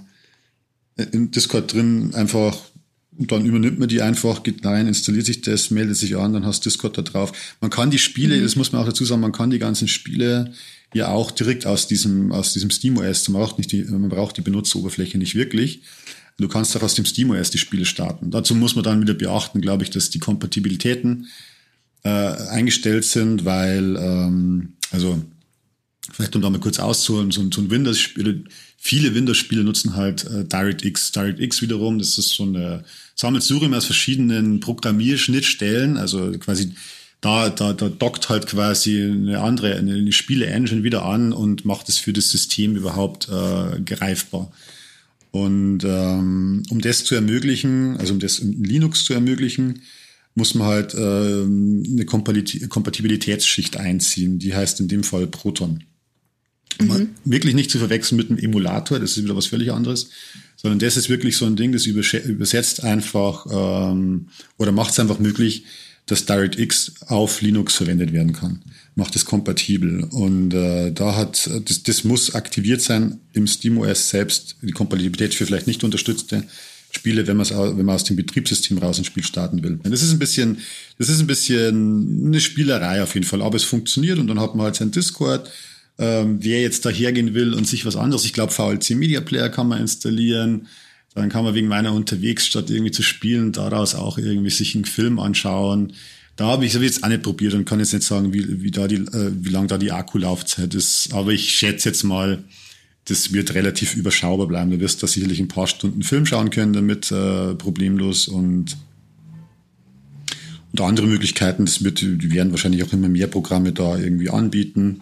[1.14, 2.58] in Discord drin einfach
[3.12, 6.66] dann übernimmt man die einfach, geht rein, installiert sich das, meldet sich an, dann hast
[6.66, 7.32] du Discord da drauf.
[7.60, 8.44] Man kann die Spiele, mhm.
[8.44, 10.54] das muss man auch dazu sagen, man kann die ganzen Spiele
[10.94, 14.42] ja auch direkt aus diesem, aus diesem SteamOS, man braucht, nicht die, man braucht die
[14.42, 15.84] Benutzeroberfläche nicht wirklich.
[16.38, 18.32] Du kannst auch aus dem SteamOS die Spiele starten.
[18.32, 21.28] Dazu muss man dann wieder beachten, glaube ich, dass die Kompatibilitäten
[22.04, 25.22] äh, eingestellt sind, weil, ähm, also
[26.12, 28.46] vielleicht um da mal kurz auszuholen, so, so ein Windows-Spiel,
[28.78, 31.12] viele Windows-Spiele nutzen halt äh, DirectX.
[31.12, 32.84] DirectX wiederum, das ist so eine
[33.16, 36.74] Sammelsurium aus verschiedenen Programmierschnittstellen, also quasi
[37.22, 41.98] da, da, da dockt halt quasi eine andere, eine Spiele-Engine wieder an und macht es
[41.98, 44.52] für das System überhaupt äh, greifbar.
[45.30, 49.84] Und ähm, um das zu ermöglichen, also um das in Linux zu ermöglichen,
[50.34, 54.40] muss man halt äh, eine Kompatibilitätsschicht einziehen.
[54.40, 55.84] Die heißt in dem Fall Proton.
[56.80, 57.10] Mhm.
[57.24, 60.10] Wirklich nicht zu verwechseln mit einem Emulator, das ist wieder was völlig anderes,
[60.56, 65.20] sondern das ist wirklich so ein Ding, das übersetzt einfach ähm, oder macht es einfach
[65.20, 65.66] möglich,
[66.06, 68.62] dass DirectX auf Linux verwendet werden kann.
[68.96, 70.04] Macht es kompatibel.
[70.04, 74.58] Und äh, da hat, das, das muss aktiviert sein im SteamOS selbst.
[74.62, 76.44] Die Kompatibilität für vielleicht nicht unterstützte
[76.92, 79.80] Spiele, wenn, wenn man aus dem Betriebssystem raus ein Spiel starten will.
[79.84, 80.58] Das ist ein bisschen,
[80.98, 84.56] das ist ein bisschen eine Spielerei auf jeden Fall, aber es funktioniert und dann hat
[84.56, 85.50] man halt sein Discord.
[85.98, 89.50] Ähm, wer jetzt da hergehen will und sich was anderes, ich glaube VLC Media Player
[89.50, 90.68] kann man installieren.
[91.14, 94.86] Dann kann man wegen meiner unterwegs statt irgendwie zu spielen daraus auch irgendwie sich einen
[94.86, 95.94] Film anschauen.
[96.38, 98.88] Da habe ich jetzt auch nicht probiert und kann jetzt nicht sagen, wie, wie da
[98.88, 101.14] die, äh, wie lang da die Akkulaufzeit ist.
[101.14, 102.44] Aber ich schätze jetzt mal,
[103.06, 104.72] das wird relativ überschaubar bleiben.
[104.72, 108.78] Du wirst da sicherlich ein paar Stunden Film schauen können damit, äh, problemlos und
[110.72, 115.02] und andere Möglichkeiten, das wird, die werden wahrscheinlich auch immer mehr Programme da irgendwie anbieten.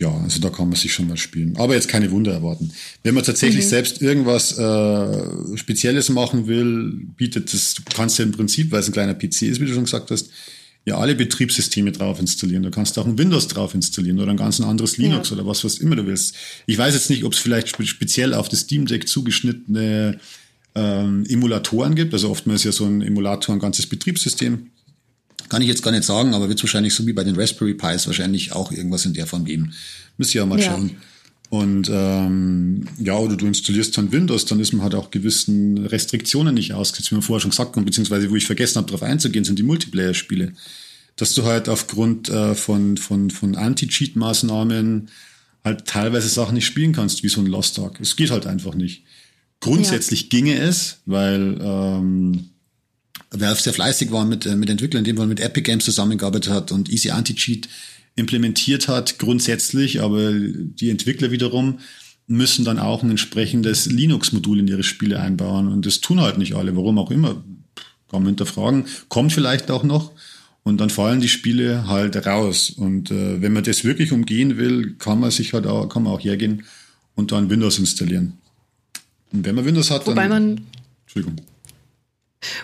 [0.00, 1.56] Ja, also da kann man sich schon mal spielen.
[1.56, 2.70] Aber jetzt keine Wunder erwarten.
[3.02, 3.68] Wenn man tatsächlich mhm.
[3.68, 8.88] selbst irgendwas äh, Spezielles machen will, bietet das, du kannst ja im Prinzip, weil es
[8.88, 10.30] ein kleiner PC ist, wie du schon gesagt hast,
[10.84, 12.62] ja alle Betriebssysteme drauf installieren.
[12.62, 15.36] Du kannst auch ein Windows drauf installieren oder ein ganz anderes Linux ja.
[15.36, 16.36] oder was, was immer du willst.
[16.66, 20.20] Ich weiß jetzt nicht, ob es vielleicht speziell auf das Steam Deck zugeschnittene
[20.76, 22.12] ähm, Emulatoren gibt.
[22.14, 24.70] Also oftmals ist ja so ein Emulator ein ganzes Betriebssystem.
[25.48, 27.74] Kann ich jetzt gar nicht sagen, aber wird es wahrscheinlich so wie bei den Raspberry
[27.74, 29.72] Pis wahrscheinlich auch irgendwas in der Form geben.
[30.16, 30.66] Müsst ihr ja mal ja.
[30.66, 30.96] schauen.
[31.50, 36.54] Und ähm, ja, oder du installierst dann Windows, dann ist man halt auch gewissen Restriktionen
[36.54, 39.44] nicht ausgesetzt, wie wir vorher schon gesagt haben, beziehungsweise wo ich vergessen habe, darauf einzugehen,
[39.44, 40.52] sind die Multiplayer-Spiele.
[41.16, 45.08] Dass du halt aufgrund äh, von, von, von Anti-Cheat-Maßnahmen
[45.64, 47.98] halt teilweise Sachen nicht spielen kannst, wie so ein Lost Ark.
[48.00, 49.04] Es geht halt einfach nicht.
[49.60, 50.28] Grundsätzlich ja.
[50.28, 52.50] ginge es, weil ähm,
[53.30, 56.90] sehr fleißig war mit, äh, mit Entwicklern, indem man mit Epic Games zusammengearbeitet hat und
[56.90, 57.68] Easy Anti-Cheat
[58.16, 61.78] implementiert hat, grundsätzlich, aber die Entwickler wiederum
[62.26, 65.68] müssen dann auch ein entsprechendes Linux-Modul in ihre Spiele einbauen.
[65.68, 67.42] Und das tun halt nicht alle, warum auch immer.
[68.10, 68.86] Kann man hinterfragen.
[69.08, 70.12] Kommt vielleicht auch noch.
[70.62, 72.70] Und dann fallen die Spiele halt raus.
[72.70, 76.12] Und äh, wenn man das wirklich umgehen will, kann man sich halt auch, kann man
[76.12, 76.64] auch hergehen
[77.14, 78.34] und dann Windows installieren.
[79.32, 80.28] Und wenn man Windows hat, Wobei dann.
[80.28, 80.60] Man
[81.06, 81.36] Entschuldigung.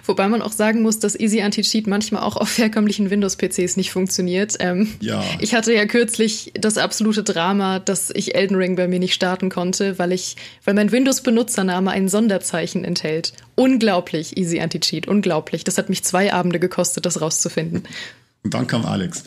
[0.04, 4.54] Wobei man auch sagen muss, dass Easy Anti-Cheat manchmal auch auf herkömmlichen Windows-PCs nicht funktioniert.
[4.60, 5.22] Ähm, ja.
[5.40, 9.50] Ich hatte ja kürzlich das absolute Drama, dass ich Elden Ring bei mir nicht starten
[9.50, 13.32] konnte, weil ich, weil mein Windows-Benutzername ein Sonderzeichen enthält.
[13.56, 15.64] Unglaublich, Easy Anti-Cheat, unglaublich.
[15.64, 17.82] Das hat mich zwei Abende gekostet, das rauszufinden.
[18.44, 19.24] Und dann kam Alex.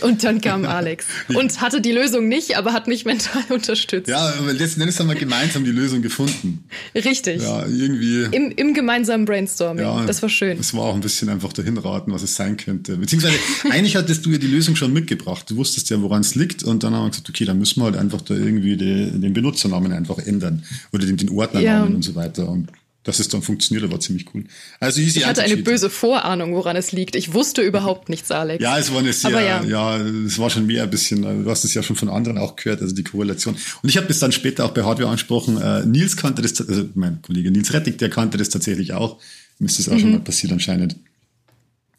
[0.00, 4.08] Und dann kam Alex und hatte die Lösung nicht, aber hat mich mental unterstützt.
[4.08, 6.64] Ja, aber letzten Endes haben wir gemeinsam die Lösung gefunden.
[6.94, 7.42] Richtig.
[7.42, 8.24] Ja, irgendwie.
[8.34, 9.84] Im, im gemeinsamen Brainstorming.
[9.84, 10.58] Ja, das war schön.
[10.58, 12.96] Es war auch ein bisschen einfach dahinraten, was es sein könnte.
[12.96, 13.36] Beziehungsweise,
[13.70, 15.50] eigentlich hattest du ja die Lösung schon mitgebracht.
[15.50, 16.62] Du wusstest ja, woran es liegt.
[16.62, 19.34] Und dann haben wir gesagt, okay, dann müssen wir halt einfach da irgendwie die, den
[19.34, 20.62] Benutzernamen einfach ändern.
[20.92, 21.96] Oder den, den Ordnernamen ja.
[21.96, 22.48] und so weiter.
[22.48, 22.70] Und
[23.04, 24.44] dass es dann funktioniert, war ziemlich cool.
[24.78, 27.16] Also easy ich hatte eine böse Vorahnung, woran es liegt.
[27.16, 28.62] Ich wusste überhaupt nichts, Alex.
[28.62, 29.64] Ja, es war eine sehr, ja.
[29.64, 32.54] ja, es war schon mehr ein bisschen, du hast es ja schon von anderen auch
[32.54, 33.56] gehört, also die Korrelation.
[33.82, 36.88] Und ich habe es dann später auch bei Hardware angesprochen, äh, Nils kannte das, also
[36.94, 39.20] mein Kollege Nils Rettig, der kannte das tatsächlich auch.
[39.58, 40.00] Müsste es auch mhm.
[40.00, 40.96] schon mal passiert anscheinend.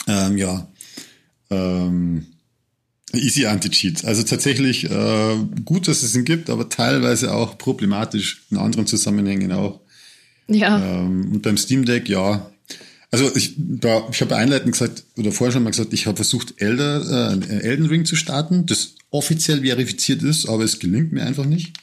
[0.07, 0.67] Ähm, ja.
[1.49, 2.27] Ähm,
[3.13, 4.05] Easy Anti-Cheat.
[4.05, 5.35] Also tatsächlich äh,
[5.65, 9.82] gut, dass es ihn gibt, aber teilweise auch problematisch in anderen Zusammenhängen auch.
[10.47, 10.77] Ja.
[10.77, 12.49] Ähm, und beim Steam Deck, ja.
[13.11, 16.55] Also ich, da, ich habe einleitend gesagt, oder vorher schon mal gesagt, ich habe versucht,
[16.57, 21.45] Elder, äh, Elden Ring zu starten, das offiziell verifiziert ist, aber es gelingt mir einfach
[21.45, 21.73] nicht.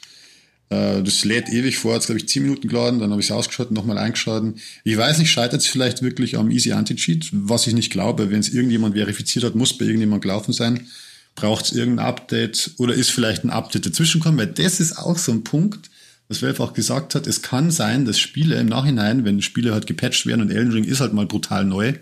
[0.71, 3.31] Äh, das lädt ewig vor, jetzt glaube ich 10 Minuten geladen, dann habe ich es
[3.31, 4.55] ausgeschaltet, nochmal eingeschalten.
[4.83, 8.31] Ich weiß nicht, scheitert es vielleicht wirklich am Easy Anti-Cheat, was ich nicht glaube.
[8.31, 10.87] Wenn es irgendjemand verifiziert hat, muss bei irgendjemand gelaufen sein.
[11.35, 15.17] Braucht es irgendein Update oder ist vielleicht ein Update dazwischen gekommen, weil das ist auch
[15.17, 15.90] so ein Punkt,
[16.31, 19.85] was Valve auch gesagt hat, es kann sein, dass Spiele im Nachhinein, wenn Spiele halt
[19.85, 21.93] gepatcht werden und Elden Ring ist halt mal brutal neu,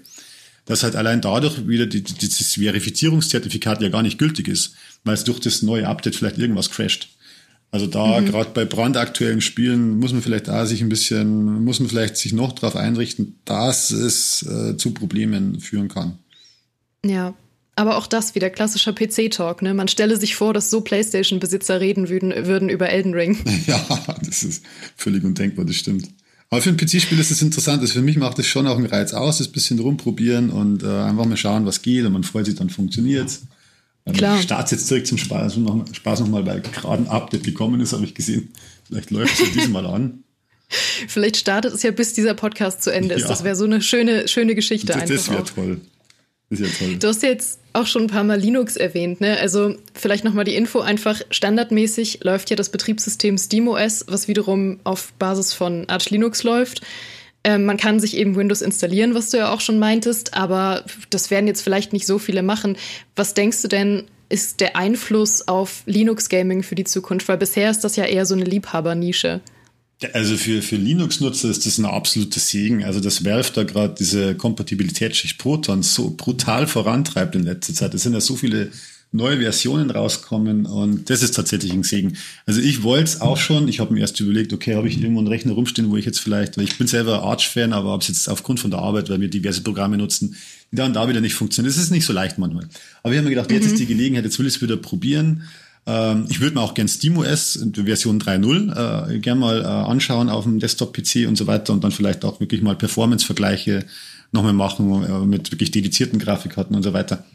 [0.65, 5.15] dass halt allein dadurch wieder die, die, das Verifizierungszertifikat ja gar nicht gültig ist, weil
[5.15, 7.09] es durch das neue Update vielleicht irgendwas crasht.
[7.71, 8.27] Also da mhm.
[8.27, 12.33] gerade bei brandaktuellen Spielen muss man vielleicht da sich ein bisschen, muss man vielleicht sich
[12.33, 16.19] noch darauf einrichten, dass es äh, zu Problemen führen kann.
[17.03, 17.33] Ja,
[17.79, 19.73] aber auch das wieder klassischer PC-Talk, ne?
[19.73, 23.37] Man stelle sich vor, dass so PlayStation-Besitzer reden würden, würden über Elden Ring.
[23.67, 23.81] Ja,
[24.21, 24.65] das ist
[24.97, 26.09] völlig undenkbar, das stimmt.
[26.49, 27.81] Aber für ein PC-Spiel ist das interessant.
[27.81, 30.87] Also für mich macht das schon auch einen Reiz aus, das bisschen rumprobieren und äh,
[30.87, 32.05] einfach mal schauen, was geht.
[32.05, 33.43] Und man freut sich, dann funktioniert's.
[34.05, 34.37] Ähm, Klar.
[34.37, 37.93] Ich starte jetzt zurück zum Spaß, noch, Spaß nochmal, weil gerade ein Update gekommen ist,
[37.93, 38.49] habe ich gesehen.
[38.87, 40.23] Vielleicht läuft es ja diesmal an.
[41.07, 43.21] Vielleicht startet es ja, bis dieser Podcast zu Ende ist.
[43.21, 43.27] Ja.
[43.29, 45.15] Das wäre so eine schöne, schöne Geschichte das, einfach.
[45.15, 45.81] Das wäre toll.
[46.49, 46.95] Ist ja toll.
[46.97, 49.37] Du hast jetzt auch schon ein paar Mal Linux erwähnt, ne?
[49.39, 51.21] Also vielleicht nochmal die Info einfach.
[51.29, 56.81] Standardmäßig läuft ja das Betriebssystem SteamOS, was wiederum auf Basis von Arch Linux läuft.
[57.43, 61.31] Ähm, man kann sich eben Windows installieren, was du ja auch schon meintest, aber das
[61.31, 62.77] werden jetzt vielleicht nicht so viele machen.
[63.15, 67.27] Was denkst du denn, ist der Einfluss auf Linux Gaming für die Zukunft?
[67.27, 69.41] Weil bisher ist das ja eher so eine Liebhabernische.
[70.13, 72.85] Also für, für Linux-Nutzer ist das ein absoluter Segen.
[72.85, 77.93] Also das Valve da gerade diese Kompatibilitätsschicht Proton so brutal vorantreibt in letzter Zeit.
[77.93, 78.71] Es sind ja so viele
[79.11, 82.15] neue Versionen rauskommen und das ist tatsächlich ein Segen.
[82.45, 85.19] Also ich wollte es auch schon, ich habe mir erst überlegt, okay, habe ich irgendwo
[85.19, 88.07] einen Rechner rumstehen, wo ich jetzt vielleicht, weil ich bin selber Arch-Fan, aber habe es
[88.07, 90.35] jetzt aufgrund von der Arbeit, weil wir diverse Programme nutzen,
[90.71, 91.73] die dann da wieder nicht funktionieren.
[91.73, 92.69] Das ist nicht so leicht manchmal.
[93.01, 93.71] Aber wir haben mir gedacht, jetzt mhm.
[93.71, 95.43] ist die Gelegenheit, jetzt will ich es wieder probieren.
[95.89, 100.43] Ähm, ich würde mir auch gern SteamOS Version 3.0 äh, gern mal äh, anschauen auf
[100.43, 103.85] dem Desktop-PC und so weiter und dann vielleicht auch wirklich mal Performance-Vergleiche
[104.31, 107.25] nochmal machen äh, mit wirklich dedizierten Grafikkarten und so weiter.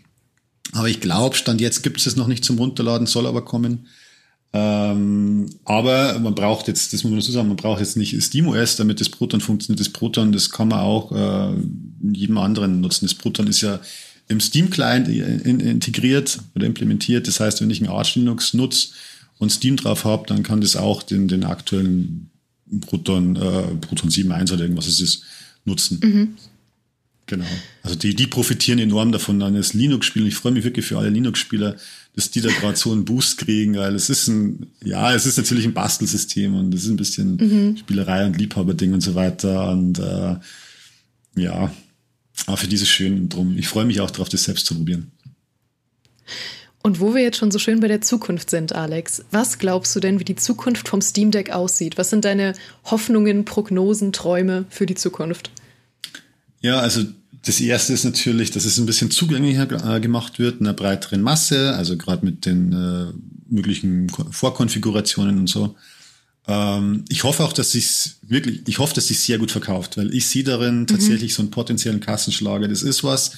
[0.73, 3.89] Aber ich glaube, Stand jetzt gibt es noch nicht zum Runterladen, soll aber kommen.
[4.53, 8.77] Ähm, aber man braucht jetzt, das muss man dazu sagen, man braucht jetzt nicht SteamOS,
[8.77, 9.81] damit das Proton funktioniert.
[9.81, 11.55] Das Proton, das kann man auch äh,
[12.13, 13.07] jedem anderen nutzen.
[13.07, 13.81] Das Proton ist ja
[14.29, 17.29] im Steam-Client in, integriert oder implementiert.
[17.29, 18.89] Das heißt, wenn ich ein Arch Linux nutze
[19.39, 22.31] und Steam drauf habe, dann kann das auch den, den aktuellen
[22.81, 25.23] Proton, äh, Proton 7.1 oder irgendwas es ist,
[25.65, 26.01] nutzen.
[26.03, 26.37] Mhm.
[27.27, 27.47] Genau.
[27.83, 30.27] Also die, die profitieren enorm davon, dann das Linux-Spiel.
[30.27, 31.77] Ich freue mich wirklich für alle Linux-Spieler,
[32.15, 35.39] dass die da gerade so einen Boost kriegen, weil es ist ein, ja, es ist
[35.39, 37.77] natürlich ein Bastelsystem und es ist ein bisschen mhm.
[37.79, 39.71] Spielerei und Liebhaberding und so weiter.
[39.71, 40.37] Und äh,
[41.37, 41.73] ja,
[42.47, 43.57] aber für dieses schön drum.
[43.59, 45.11] Ich freue mich auch darauf, das selbst zu probieren.
[46.83, 50.01] Und wo wir jetzt schon so schön bei der Zukunft sind, Alex, was glaubst du
[50.01, 51.97] denn, wie die Zukunft vom Steam Deck aussieht?
[51.97, 52.55] Was sind deine
[52.85, 55.51] Hoffnungen, Prognosen, Träume für die Zukunft?
[56.61, 57.05] Ja, also
[57.45, 61.23] das erste ist natürlich, dass es ein bisschen zugänglicher äh, gemacht wird, in einer breiteren
[61.23, 63.13] Masse, also gerade mit den äh,
[63.49, 65.77] möglichen Vorkonfigurationen und so.
[66.47, 70.15] Ähm, ich hoffe auch, dass sich's wirklich, ich hoffe, dass sich sehr gut verkauft, weil
[70.15, 70.87] ich sehe darin mhm.
[70.87, 72.69] tatsächlich so einen potenziellen Kassenschlager.
[72.69, 73.33] Das ist was.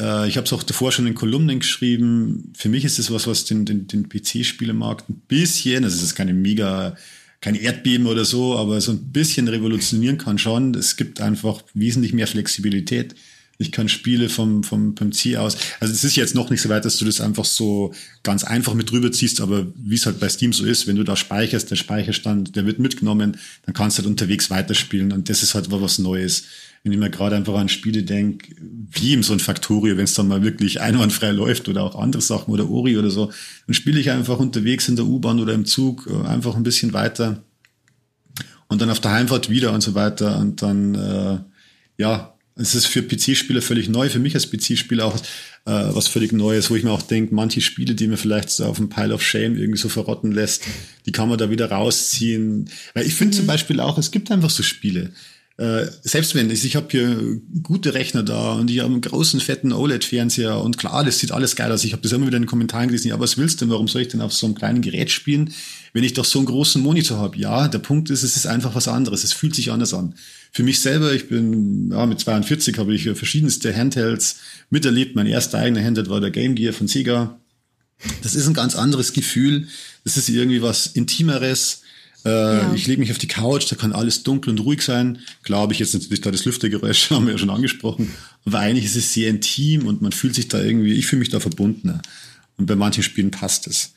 [0.00, 2.52] Äh, ich habe es auch davor schon in Kolumnen geschrieben.
[2.56, 6.14] Für mich ist es was, was den, den, den PC-Spielemarkt ein bisschen, also es ist
[6.14, 6.96] keine mega
[7.40, 10.74] kein Erdbeben oder so, aber so ein bisschen revolutionieren kann schon.
[10.74, 13.14] Es gibt einfach wesentlich mehr Flexibilität.
[13.60, 15.56] Ich kann Spiele vom, vom, vom Ziel aus.
[15.80, 17.92] Also es ist jetzt noch nicht so weit, dass du das einfach so
[18.22, 21.02] ganz einfach mit drüber ziehst, aber wie es halt bei Steam so ist, wenn du
[21.02, 23.36] da speicherst, der Speicherstand, der wird mitgenommen,
[23.66, 26.44] dann kannst du halt unterwegs weiterspielen und das ist halt was Neues.
[26.84, 28.54] Wenn ich mir gerade einfach an Spiele denke,
[28.92, 32.22] wie im so ein Factorio, wenn es dann mal wirklich einwandfrei läuft oder auch andere
[32.22, 33.32] Sachen oder Ori oder so,
[33.66, 36.92] dann spiele ich einfach unterwegs in der U-Bahn oder im Zug äh, einfach ein bisschen
[36.92, 37.42] weiter
[38.68, 41.38] und dann auf der Heimfahrt wieder und so weiter und dann, äh,
[42.00, 45.20] ja, es ist für PC-Spieler völlig neu, für mich als PC-Spieler auch äh,
[45.94, 48.78] was völlig Neues, wo ich mir auch denke, manche Spiele, die mir vielleicht so auf
[48.78, 50.64] dem Pile of Shame irgendwie so verrotten lässt,
[51.06, 52.68] die kann man da wieder rausziehen.
[52.94, 53.38] Weil ich finde mhm.
[53.38, 55.12] zum Beispiel auch, es gibt einfach so Spiele,
[55.58, 59.40] äh, selbst wenn ich, ich habe hier gute Rechner da und ich habe einen großen
[59.40, 61.82] fetten OLED-Fernseher und klar, das sieht alles geil aus.
[61.82, 63.08] Ich habe das immer wieder in den Kommentaren gelesen.
[63.08, 63.72] Ja, was willst du denn?
[63.72, 65.52] Warum soll ich denn auf so einem kleinen Gerät spielen,
[65.92, 67.36] wenn ich doch so einen großen Monitor habe?
[67.36, 69.24] Ja, der Punkt ist, es ist einfach was anderes.
[69.24, 70.14] Es fühlt sich anders an.
[70.52, 74.40] Für mich selber, ich bin ja, mit 42 habe ich verschiedenste Handhelds
[74.70, 75.14] miterlebt.
[75.14, 77.38] Mein erster eigener Handheld war der Game Gear von Sega.
[78.22, 79.68] Das ist ein ganz anderes Gefühl.
[80.04, 81.82] Das ist irgendwie was Intimeres
[82.24, 82.74] äh, ja.
[82.74, 85.18] Ich lege mich auf die Couch, da kann alles dunkel und ruhig sein.
[85.42, 88.12] Klar habe ich jetzt natürlich da das Lüftergeräusch, haben wir ja schon angesprochen.
[88.44, 91.28] Aber eigentlich ist es sehr intim und man fühlt sich da irgendwie, ich fühle mich
[91.28, 92.02] da verbundener.
[92.56, 93.92] Und bei manchen Spielen passt es.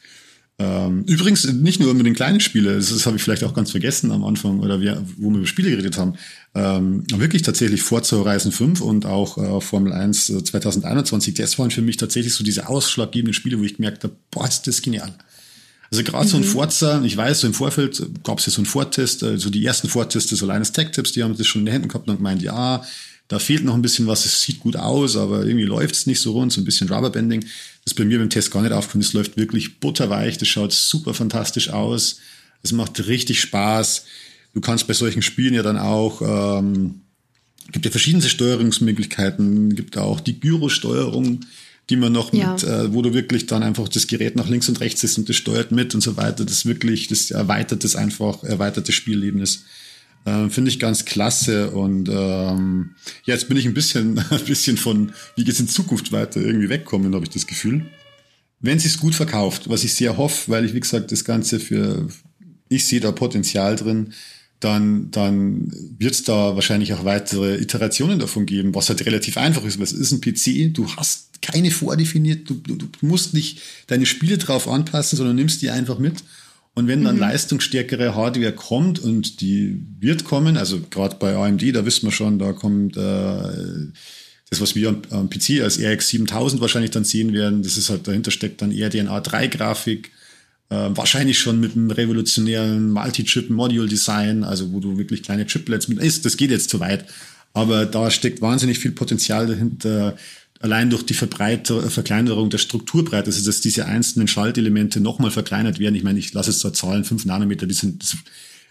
[0.59, 3.71] Ähm, übrigens, nicht nur mit den kleinen Spielen, das, das habe ich vielleicht auch ganz
[3.71, 6.13] vergessen am Anfang, oder wir, wo wir über Spiele geredet haben.
[6.53, 11.71] Ähm, wirklich tatsächlich Forza Horizon 5 und auch äh, Formel 1 äh, 2021, das waren
[11.71, 15.13] für mich tatsächlich so diese ausschlaggebenden Spiele, wo ich gemerkt habe, boah, ist das genial.
[15.91, 16.29] Also gerade mhm.
[16.29, 16.47] so ein mhm.
[16.47, 19.89] Forza, ich weiß, so im Vorfeld gab es ja so einen Vortest, also die ersten
[19.89, 22.41] Vorteste, so Linus Tech Tips, die haben das schon in den Händen gehabt und gemeint,
[22.41, 22.83] ja,
[23.27, 26.19] da fehlt noch ein bisschen was, es sieht gut aus, aber irgendwie läuft es nicht
[26.19, 27.45] so rund, so ein bisschen Rubberbanding.
[27.83, 30.71] Das ist bei mir beim Test gar nicht aufgekommen, es läuft wirklich butterweich, das schaut
[30.71, 32.19] super fantastisch aus,
[32.63, 34.05] es macht richtig Spaß.
[34.53, 37.01] Du kannst bei solchen Spielen ja dann auch, ähm,
[37.71, 41.39] gibt ja verschiedene Steuerungsmöglichkeiten, gibt auch die Gyro-Steuerung,
[41.89, 42.53] die man noch ja.
[42.53, 45.27] mit, äh, wo du wirklich dann einfach das Gerät nach links und rechts ist und
[45.27, 46.45] das steuert mit und so weiter.
[46.45, 49.63] Das wirklich, das erweitert das einfach, erweitert das Spielerlebnis.
[50.25, 51.71] Äh, Finde ich ganz klasse.
[51.71, 52.91] Und ähm,
[53.25, 56.69] ja, jetzt bin ich ein bisschen, ein bisschen von, wie geht's in Zukunft weiter, irgendwie
[56.69, 57.85] wegkommen, habe ich das Gefühl.
[58.59, 62.07] Wenn es gut verkauft, was ich sehr hoffe, weil ich, wie gesagt, das Ganze für,
[62.69, 64.13] ich sehe da Potenzial drin,
[64.59, 69.65] dann, dann wird es da wahrscheinlich auch weitere Iterationen davon geben, was halt relativ einfach
[69.65, 69.79] ist.
[69.79, 70.71] Was ist ein PC?
[70.71, 75.63] Du hast keine vordefiniert, du, du, du musst nicht deine Spiele drauf anpassen, sondern nimmst
[75.63, 76.23] die einfach mit.
[76.73, 77.21] Und wenn dann mhm.
[77.21, 82.39] leistungsstärkere Hardware kommt und die wird kommen, also gerade bei AMD, da wissen wir schon,
[82.39, 83.91] da kommt äh,
[84.49, 87.89] das, was wir am, am PC als RX 7000 wahrscheinlich dann sehen werden, das ist
[87.89, 90.11] halt, dahinter steckt dann eher DNA 3 Grafik
[90.71, 96.23] Äh, wahrscheinlich schon mit einem revolutionären Multi-Chip-Module-Design, also wo du wirklich kleine Chiplets mit ist.
[96.23, 97.03] Das geht jetzt zu weit.
[97.51, 100.15] Aber da steckt wahnsinnig viel Potenzial dahinter.
[100.61, 105.95] Allein durch die Verbreiter, Verkleinerung der Strukturbreite, also dass diese einzelnen Schaltelemente nochmal verkleinert werden.
[105.95, 108.17] Ich meine, ich lasse jetzt da Zahlen, fünf Nanometer, die sind, das,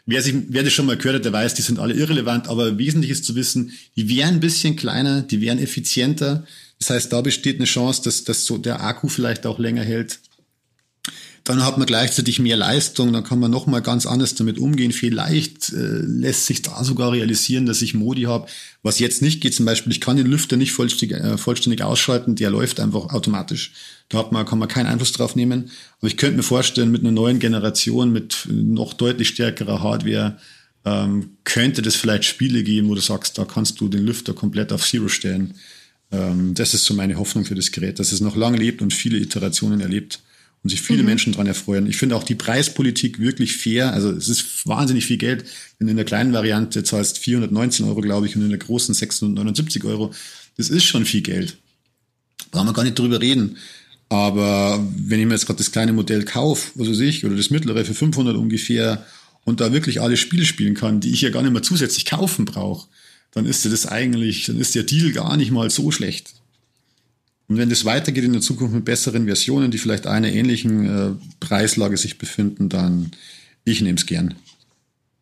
[0.06, 2.78] wer, sich, wer das schon mal gehört hat, der weiß, die sind alle irrelevant, aber
[2.78, 6.44] wesentlich ist zu wissen, die wären ein bisschen kleiner, die wären effizienter.
[6.78, 10.20] Das heißt, da besteht eine Chance, dass, dass so der Akku vielleicht auch länger hält.
[11.50, 14.92] Dann hat man gleichzeitig mehr Leistung, dann kann man nochmal ganz anders damit umgehen.
[14.92, 18.46] Vielleicht äh, lässt sich da sogar realisieren, dass ich Modi habe,
[18.84, 19.56] was jetzt nicht geht.
[19.56, 23.72] Zum Beispiel, ich kann den Lüfter nicht vollständig, äh, vollständig ausschalten, der läuft einfach automatisch.
[24.10, 25.72] Da hat man, kann man keinen Einfluss drauf nehmen.
[25.98, 30.38] Aber ich könnte mir vorstellen, mit einer neuen Generation, mit noch deutlich stärkerer Hardware,
[30.84, 34.72] ähm, könnte das vielleicht Spiele geben, wo du sagst, da kannst du den Lüfter komplett
[34.72, 35.54] auf Zero stellen.
[36.12, 38.94] Ähm, das ist so meine Hoffnung für das Gerät, dass es noch lange lebt und
[38.94, 40.20] viele Iterationen erlebt
[40.62, 41.06] und sich viele mhm.
[41.08, 41.86] Menschen dran erfreuen.
[41.86, 43.92] Ich finde auch die Preispolitik wirklich fair.
[43.92, 45.44] Also es ist wahnsinnig viel Geld.
[45.78, 48.94] Wenn du in der kleinen Variante zahlst 419 Euro, glaube ich, und in der großen
[48.94, 50.12] 679 Euro.
[50.56, 51.56] Das ist schon viel Geld.
[52.50, 53.56] Brauchen wir gar nicht drüber reden.
[54.10, 57.50] Aber wenn ich mir jetzt gerade das kleine Modell kaufe, was weiß ich, oder das
[57.50, 59.06] mittlere für 500 ungefähr,
[59.44, 62.44] und da wirklich alle Spiele spielen kann, die ich ja gar nicht mehr zusätzlich kaufen
[62.44, 62.88] brauche,
[63.32, 66.34] dann ist das eigentlich, dann ist der Deal gar nicht mal so schlecht.
[67.50, 71.10] Und wenn das weitergeht in der Zukunft mit besseren Versionen, die vielleicht einer ähnlichen äh,
[71.40, 73.10] Preislage sich befinden, dann
[73.64, 74.36] ich nehme es gern.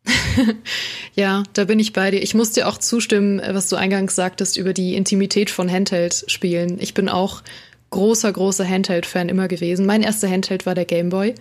[1.15, 2.21] ja, da bin ich bei dir.
[2.21, 6.77] Ich muss dir auch zustimmen, was du eingangs sagtest über die Intimität von Handheld-Spielen.
[6.79, 7.41] Ich bin auch
[7.89, 9.87] großer, großer Handheld-Fan immer gewesen.
[9.87, 11.33] Mein erster Handheld war der Game Boy.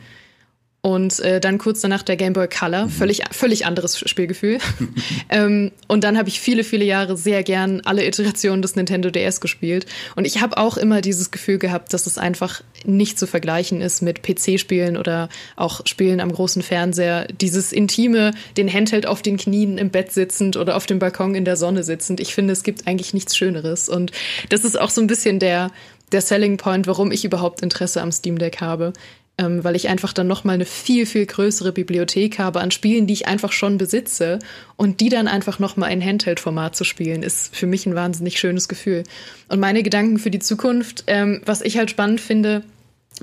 [0.81, 2.91] Und äh, dann kurz danach der Game Boy Color, mhm.
[2.91, 4.59] völlig, völlig anderes Spielgefühl.
[5.29, 9.41] ähm, und dann habe ich viele, viele Jahre sehr gern alle Iterationen des Nintendo DS
[9.41, 9.87] gespielt.
[10.15, 14.03] Und ich habe auch immer dieses Gefühl gehabt, dass es einfach nicht zu vergleichen ist
[14.03, 17.27] mit PC-Spielen oder auch Spielen am großen Fernseher.
[17.27, 21.45] Dieses intime, den Handheld auf den Knien im Bett sitzend oder auf dem Balkon in
[21.45, 22.21] der Sonne sitzend.
[22.21, 23.89] Ich finde, es gibt eigentlich nichts Schöneres.
[23.89, 24.13] Und
[24.49, 25.73] das ist auch so ein bisschen der,
[26.13, 28.93] der Selling Point, warum ich überhaupt Interesse am Steam Deck habe
[29.39, 33.15] ähm, weil ich einfach dann nochmal eine viel, viel größere Bibliothek habe an Spielen, die
[33.15, 34.41] ich einfach schon besitze
[34.77, 38.69] und die dann einfach nochmal in Handheld-Format zu spielen, ist für mich ein wahnsinnig schönes
[38.69, 39.05] Gefühl.
[39.49, 42.65] Und meine Gedanken für die Zukunft, ähm, was ich halt spannend finde,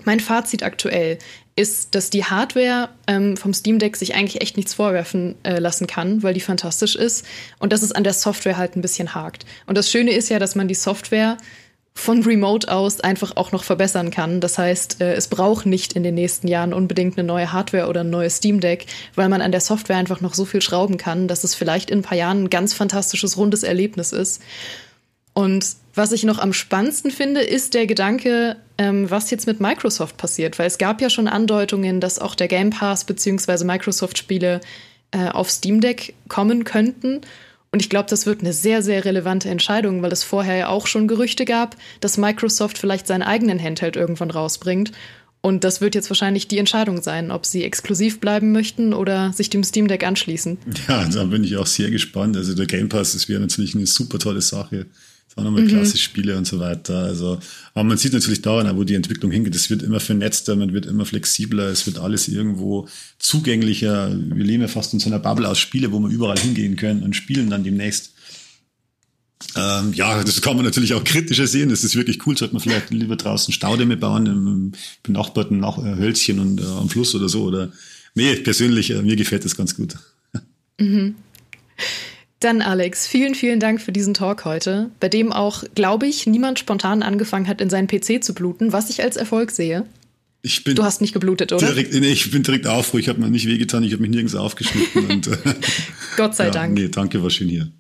[0.04, 1.20] mein Fazit aktuell
[1.56, 5.88] ist, dass die Hardware ähm, vom Steam Deck sich eigentlich echt nichts vorwerfen äh, lassen
[5.88, 7.26] kann, weil die fantastisch ist
[7.60, 9.46] und dass es an der Software halt ein bisschen hakt.
[9.66, 11.38] Und das Schöne ist ja, dass man die Software
[11.98, 14.42] von Remote aus einfach auch noch verbessern kann.
[14.42, 18.02] Das heißt, äh, es braucht nicht in den nächsten Jahren unbedingt eine neue Hardware oder
[18.02, 18.86] ein neues Steam Deck,
[19.16, 22.00] weil man an der Software einfach noch so viel schrauben kann, dass es vielleicht in
[22.00, 24.42] ein paar Jahren ein ganz fantastisches, rundes Erlebnis ist.
[25.34, 30.18] Und was ich noch am spannendsten finde, ist der Gedanke, ähm, was jetzt mit Microsoft
[30.18, 33.64] passiert, weil es gab ja schon Andeutungen, dass auch der Game Pass bzw.
[33.64, 34.62] Microsoft-Spiele
[35.12, 37.22] äh, auf Steam Deck kommen könnten.
[37.76, 40.88] Und ich glaube, das wird eine sehr, sehr relevante Entscheidung, weil es vorher ja auch
[40.88, 44.94] schon Gerüchte gab, dass Microsoft vielleicht seinen eigenen Handheld irgendwann rausbringt.
[45.42, 49.50] Und das wird jetzt wahrscheinlich die Entscheidung sein, ob sie exklusiv bleiben möchten oder sich
[49.50, 50.58] dem Steam Deck anschließen.
[50.88, 52.38] Ja, da bin ich auch sehr gespannt.
[52.38, 54.86] Also der Game Pass, das wäre natürlich eine super tolle Sache
[55.36, 55.68] auch nochmal mhm.
[55.68, 57.00] klasse Spiele und so weiter.
[57.00, 57.40] Also,
[57.74, 59.56] aber man sieht natürlich daran, wo die Entwicklung hingeht.
[59.56, 62.88] Es wird immer vernetzter, man wird immer flexibler, es wird alles irgendwo
[63.20, 64.16] zugänglicher.
[64.16, 67.04] Wir leben ja fast in so einer Bubble aus Spiele, wo wir überall hingehen können
[67.04, 68.14] und spielen dann demnächst.
[69.58, 71.70] Ähm, ja, das kann man natürlich auch kritischer sehen.
[71.70, 72.38] Das ist wirklich cool.
[72.38, 74.72] Sollte man vielleicht lieber draußen Staudämme bauen, im
[75.04, 77.44] benachbarten Nach äh, Hölzchen und äh, am Fluss oder so.
[77.44, 77.72] Oder
[78.14, 79.96] nee, persönlich, äh, mir gefällt das ganz gut.
[80.80, 81.16] Mhm.
[82.46, 86.60] Dann Alex, vielen, vielen Dank für diesen Talk heute, bei dem auch, glaube ich, niemand
[86.60, 89.84] spontan angefangen hat, in seinen PC zu bluten, was ich als Erfolg sehe.
[90.44, 91.66] Ich bin du hast nicht geblutet, oder?
[91.66, 94.36] Direkt, nee, ich bin direkt aufruhig, ich habe mir nicht wehgetan, ich habe mich nirgends
[94.36, 95.08] aufgeschnitten.
[95.08, 95.28] und,
[96.18, 96.76] Gott sei ja, Dank.
[96.76, 97.72] Nee, danke, war schön hier.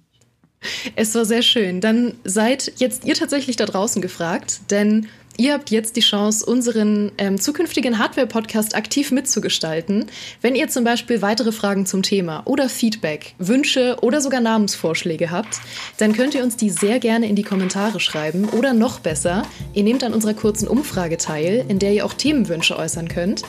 [0.95, 1.79] Es war sehr schön.
[1.79, 5.05] Dann seid jetzt ihr tatsächlich da draußen gefragt, denn
[5.37, 10.05] Ihr habt jetzt die Chance, unseren ähm, zukünftigen Hardware-Podcast aktiv mitzugestalten.
[10.41, 15.59] Wenn ihr zum Beispiel weitere Fragen zum Thema oder Feedback, Wünsche oder sogar Namensvorschläge habt,
[15.97, 19.83] dann könnt ihr uns die sehr gerne in die Kommentare schreiben oder noch besser, ihr
[19.83, 23.41] nehmt an unserer kurzen Umfrage teil, in der ihr auch Themenwünsche äußern könnt.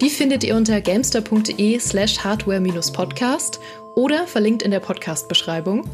[0.00, 3.60] Die findet ihr unter gamester.de slash hardware-podcast
[3.96, 5.84] oder verlinkt in der Podcast-Beschreibung.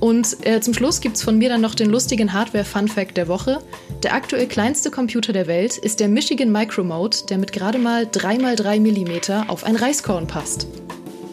[0.00, 3.60] Und äh, zum Schluss gibt es von mir dann noch den lustigen Hardware-Fun-Fact der Woche.
[4.02, 8.80] Der aktuell kleinste Computer der Welt ist der Michigan Micromode, der mit gerade mal 3x3
[8.80, 10.66] mm auf ein Reiskorn passt.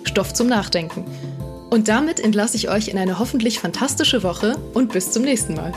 [0.03, 1.05] Stoff zum Nachdenken.
[1.69, 5.73] Und damit entlasse ich euch in eine hoffentlich fantastische Woche und bis zum nächsten Mal.